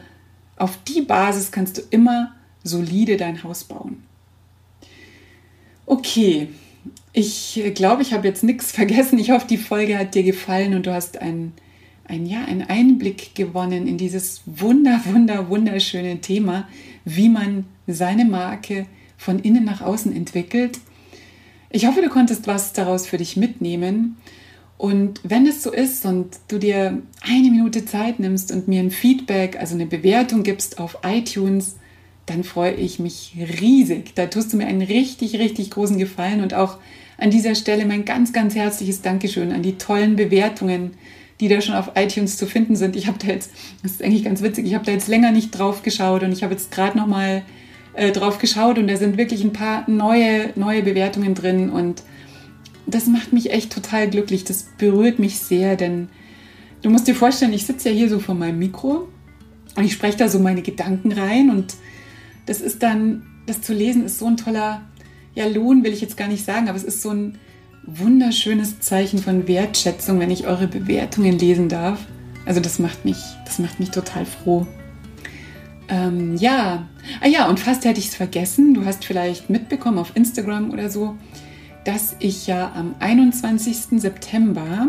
auf 0.56 0.78
die 0.88 1.02
Basis 1.02 1.52
kannst 1.52 1.78
du 1.78 1.82
immer 1.90 2.36
solide 2.64 3.18
dein 3.18 3.44
Haus 3.44 3.64
bauen. 3.64 4.04
Okay, 5.86 6.50
ich 7.14 7.62
glaube, 7.76 8.02
ich 8.02 8.14
habe 8.14 8.28
jetzt 8.28 8.44
nichts 8.44 8.72
vergessen. 8.74 9.20
Ich 9.20 9.32
hoffe, 9.32 9.48
die 9.48 9.58
Folge 9.58 9.98
hat 9.98 10.16
dir 10.16 10.24
gefallen 10.24 10.74
und 10.74 10.86
du 10.86 10.94
hast 10.94 11.22
einen, 11.22 11.54
ein, 12.06 12.26
ja, 12.26 12.44
einen 12.46 12.64
Einblick 12.64 13.36
gewonnen 13.36 13.88
in 13.88 13.98
dieses 13.98 14.42
wunder, 14.46 15.02
wunder, 15.06 15.50
wunderschöne 15.50 16.20
Thema, 16.22 16.68
wie 17.06 17.30
man 17.30 17.66
seine 17.88 18.26
Marke 18.26 18.86
von 19.18 19.40
innen 19.40 19.66
nach 19.66 19.82
außen 19.82 20.16
entwickelt 20.16 20.80
ich 21.70 21.86
hoffe, 21.86 22.02
du 22.02 22.10
konntest 22.10 22.48
was 22.48 22.74
daraus 22.74 23.08
für 23.08 23.18
dich 23.18 23.36
mitnehmen. 23.36 24.18
Und 24.78 25.20
wenn 25.24 25.48
es 25.48 25.64
so 25.64 25.72
ist 25.72 26.06
und 26.06 26.30
du 26.48 26.60
dir 26.60 27.02
eine 27.22 27.50
Minute 27.50 27.84
Zeit 27.86 28.20
nimmst 28.20 28.52
und 28.52 28.68
mir 28.68 28.80
ein 28.80 28.92
Feedback, 28.92 29.60
also 29.60 29.76
eine 29.76 29.88
Bewertung 29.88 30.44
gibst 30.44 30.80
auf 30.80 31.00
iTunes, 31.04 31.78
dann 32.26 32.44
freue 32.44 32.74
ich 32.74 33.00
mich 33.00 33.36
riesig. 33.60 34.14
Da 34.16 34.28
tust 34.28 34.54
du 34.54 34.58
mir 34.58 34.68
einen 34.68 34.82
richtig, 34.82 35.40
richtig 35.40 35.72
großen 35.72 35.98
Gefallen 35.98 36.42
und 36.42 36.54
auch 36.54 36.78
an 37.18 37.32
dieser 37.32 37.56
Stelle 37.56 37.86
mein 37.86 38.06
ganz, 38.06 38.34
ganz 38.34 38.54
herzliches 38.54 39.02
Dankeschön 39.02 39.52
an 39.52 39.64
die 39.64 39.78
tollen 39.78 40.16
Bewertungen, 40.16 40.92
die 41.40 41.48
da 41.48 41.60
schon 41.62 41.76
auf 41.76 41.92
iTunes 41.96 42.38
zu 42.38 42.46
finden 42.46 42.76
sind. 42.76 42.96
Ich 42.96 43.08
habe 43.08 43.18
da 43.18 43.28
jetzt, 43.28 43.52
das 43.82 43.94
ist 43.94 44.04
eigentlich 44.04 44.24
ganz 44.24 44.42
witzig, 44.42 44.68
ich 44.68 44.76
habe 44.76 44.86
da 44.86 44.92
jetzt 44.92 45.08
länger 45.08 45.32
nicht 45.32 45.52
drauf 45.52 45.82
geschaut 45.82 46.22
und 46.24 46.32
ich 46.32 46.44
habe 46.44 46.54
jetzt 46.54 46.72
gerade 46.72 46.98
noch 46.98 47.08
mal 47.08 47.44
äh, 47.98 48.12
drauf 48.12 48.38
geschaut 48.38 48.78
und 48.78 48.88
da 48.88 48.96
sind 48.96 49.18
wirklich 49.18 49.44
ein 49.44 49.54
paar 49.54 49.90
neue, 49.90 50.52
neue 50.56 50.84
Bewertungen 50.84 51.36
drin 51.36 51.70
und 51.70 52.04
das 52.86 53.08
macht 53.08 53.34
mich 53.34 53.52
echt 53.52 53.74
total 53.74 54.10
glücklich. 54.10 54.46
Das 54.46 54.68
berührt 54.78 55.20
mich 55.20 55.40
sehr, 55.40 55.76
denn 55.76 56.08
du 56.82 56.90
musst 56.90 57.08
dir 57.08 57.16
vorstellen, 57.16 57.54
ich 57.54 57.66
sitze 57.66 57.90
ja 57.90 57.96
hier 57.96 58.10
so 58.10 58.20
vor 58.20 58.36
meinem 58.36 58.60
Mikro 58.60 59.08
und 59.76 59.84
ich 59.84 59.94
spreche 59.94 60.18
da 60.18 60.30
so 60.30 60.40
meine 60.40 60.62
Gedanken 60.62 61.12
rein 61.12 61.50
und 61.50 61.76
das 62.46 62.62
ist 62.62 62.82
dann, 62.82 63.24
das 63.46 63.62
zu 63.62 63.74
lesen 63.74 64.06
ist 64.06 64.20
so 64.20 64.28
ein 64.28 64.38
toller, 64.38 64.84
ja, 65.36 65.46
Lohn 65.48 65.84
will 65.84 65.92
ich 65.92 66.02
jetzt 66.02 66.18
gar 66.18 66.30
nicht 66.30 66.46
sagen, 66.46 66.70
aber 66.70 66.78
es 66.78 66.84
ist 66.86 67.02
so 67.02 67.10
ein, 67.10 67.38
wunderschönes 67.88 68.82
Zeichen 68.82 69.18
von 69.18 69.48
Wertschätzung, 69.48 70.20
wenn 70.20 70.30
ich 70.30 70.46
eure 70.46 70.68
Bewertungen 70.68 71.40
lesen 71.40 71.70
darf. 71.70 72.06
Also 72.46 72.60
das 72.60 72.80
macht 72.80 73.06
mich, 73.06 73.18
das 73.46 73.60
macht 73.60 73.80
mich 73.80 73.92
total 73.92 74.26
froh. 74.26 74.68
Ähm, 75.90 76.36
ja, 76.36 76.88
ah 77.22 77.28
ja, 77.28 77.48
und 77.48 77.60
fast 77.60 77.86
hätte 77.86 78.00
ich 78.00 78.08
es 78.08 78.16
vergessen. 78.16 78.74
Du 78.74 78.86
hast 78.86 79.06
vielleicht 79.06 79.50
mitbekommen 79.50 79.98
auf 79.98 80.16
Instagram 80.16 80.72
oder 80.72 80.90
so, 80.90 81.16
dass 81.86 82.16
ich 82.20 82.48
ja 82.48 82.72
am 82.76 82.96
21. 83.00 84.02
September, 84.02 84.88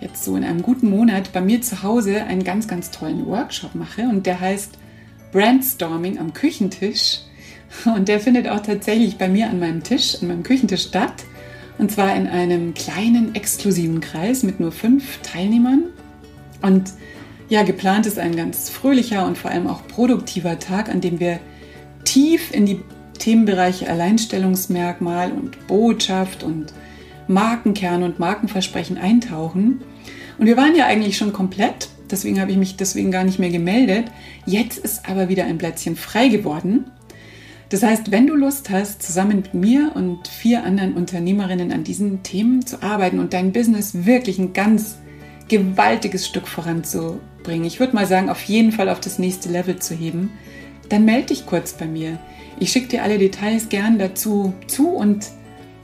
jetzt 0.00 0.24
so 0.24 0.36
in 0.36 0.44
einem 0.44 0.62
guten 0.62 0.88
Monat, 0.88 1.32
bei 1.32 1.40
mir 1.40 1.62
zu 1.62 1.82
Hause 1.82 2.22
einen 2.24 2.44
ganz, 2.44 2.68
ganz 2.68 2.90
tollen 2.90 3.26
Workshop 3.26 3.74
mache 3.74 4.02
und 4.02 4.26
der 4.26 4.40
heißt 4.40 4.78
Brandstorming 5.32 6.18
am 6.18 6.32
Küchentisch. 6.32 7.18
Und 7.84 8.06
der 8.06 8.20
findet 8.20 8.48
auch 8.48 8.60
tatsächlich 8.60 9.18
bei 9.18 9.28
mir 9.28 9.50
an 9.50 9.58
meinem 9.58 9.82
Tisch, 9.82 10.22
an 10.22 10.28
meinem 10.28 10.42
Küchentisch 10.44 10.84
statt. 10.84 11.24
Und 11.76 11.90
zwar 11.90 12.14
in 12.14 12.28
einem 12.28 12.72
kleinen, 12.74 13.34
exklusiven 13.34 14.00
Kreis 14.00 14.44
mit 14.44 14.60
nur 14.60 14.70
fünf 14.70 15.18
Teilnehmern. 15.22 15.86
Und 16.62 16.92
ja, 17.48 17.62
geplant 17.62 18.06
ist 18.06 18.18
ein 18.18 18.36
ganz 18.36 18.70
fröhlicher 18.70 19.26
und 19.26 19.36
vor 19.36 19.50
allem 19.50 19.66
auch 19.66 19.86
produktiver 19.86 20.58
Tag, 20.58 20.88
an 20.88 21.00
dem 21.00 21.20
wir 21.20 21.40
tief 22.04 22.52
in 22.52 22.66
die 22.66 22.80
Themenbereiche 23.18 23.88
Alleinstellungsmerkmal 23.88 25.32
und 25.32 25.66
Botschaft 25.66 26.42
und 26.42 26.72
Markenkern 27.28 28.02
und 28.02 28.18
Markenversprechen 28.18 28.98
eintauchen. 28.98 29.82
Und 30.38 30.46
wir 30.46 30.56
waren 30.56 30.74
ja 30.74 30.86
eigentlich 30.86 31.16
schon 31.16 31.32
komplett, 31.32 31.88
deswegen 32.10 32.40
habe 32.40 32.50
ich 32.50 32.56
mich 32.56 32.76
deswegen 32.76 33.10
gar 33.10 33.24
nicht 33.24 33.38
mehr 33.38 33.50
gemeldet. 33.50 34.06
Jetzt 34.46 34.78
ist 34.78 35.08
aber 35.08 35.28
wieder 35.28 35.44
ein 35.44 35.58
Plätzchen 35.58 35.96
frei 35.96 36.28
geworden. 36.28 36.86
Das 37.68 37.82
heißt, 37.82 38.10
wenn 38.10 38.26
du 38.26 38.34
Lust 38.34 38.70
hast, 38.70 39.02
zusammen 39.02 39.36
mit 39.36 39.54
mir 39.54 39.92
und 39.94 40.28
vier 40.28 40.64
anderen 40.64 40.94
Unternehmerinnen 40.94 41.72
an 41.72 41.84
diesen 41.84 42.22
Themen 42.22 42.66
zu 42.66 42.82
arbeiten 42.82 43.18
und 43.18 43.32
dein 43.32 43.52
Business 43.52 44.04
wirklich 44.04 44.38
ein 44.38 44.52
ganz 44.52 44.98
gewaltiges 45.48 46.26
Stück 46.26 46.46
voranzubringen, 46.46 47.33
ich 47.48 47.80
würde 47.80 47.94
mal 47.94 48.06
sagen, 48.06 48.28
auf 48.28 48.42
jeden 48.44 48.72
Fall 48.72 48.88
auf 48.88 49.00
das 49.00 49.18
nächste 49.18 49.48
Level 49.48 49.78
zu 49.78 49.94
heben, 49.94 50.30
dann 50.88 51.04
melde 51.04 51.28
dich 51.28 51.46
kurz 51.46 51.72
bei 51.72 51.86
mir. 51.86 52.18
Ich 52.58 52.70
schicke 52.70 52.88
dir 52.88 53.02
alle 53.02 53.18
Details 53.18 53.68
gern 53.68 53.98
dazu 53.98 54.54
zu 54.66 54.90
und 54.90 55.26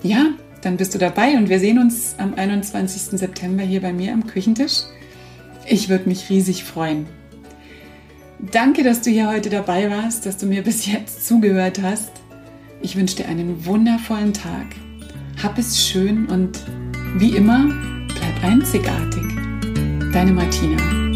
ja, 0.03 0.27
dann 0.62 0.77
bist 0.77 0.94
du 0.94 0.99
dabei 0.99 1.37
und 1.37 1.49
wir 1.49 1.59
sehen 1.59 1.79
uns 1.79 2.14
am 2.18 2.35
21. 2.35 3.18
September 3.18 3.62
hier 3.62 3.81
bei 3.81 3.92
mir 3.92 4.12
am 4.12 4.27
Küchentisch. 4.27 4.83
Ich 5.66 5.88
würde 5.88 6.09
mich 6.09 6.29
riesig 6.31 6.64
freuen. 6.64 7.07
Danke, 8.53 8.83
dass 8.83 9.03
du 9.03 9.11
hier 9.11 9.29
heute 9.29 9.51
dabei 9.51 9.90
warst, 9.90 10.25
dass 10.25 10.37
du 10.37 10.46
mir 10.46 10.62
bis 10.62 10.87
jetzt 10.87 11.27
zugehört 11.27 11.81
hast. 11.83 12.11
Ich 12.81 12.96
wünsche 12.96 13.16
dir 13.16 13.29
einen 13.29 13.66
wundervollen 13.66 14.33
Tag. 14.33 14.66
Hab 15.42 15.59
es 15.59 15.87
schön 15.87 16.27
und 16.27 16.61
wie 17.16 17.37
immer, 17.37 17.68
bleib 18.09 18.44
einzigartig. 18.44 19.25
Deine 20.12 20.33
Martina. 20.33 21.10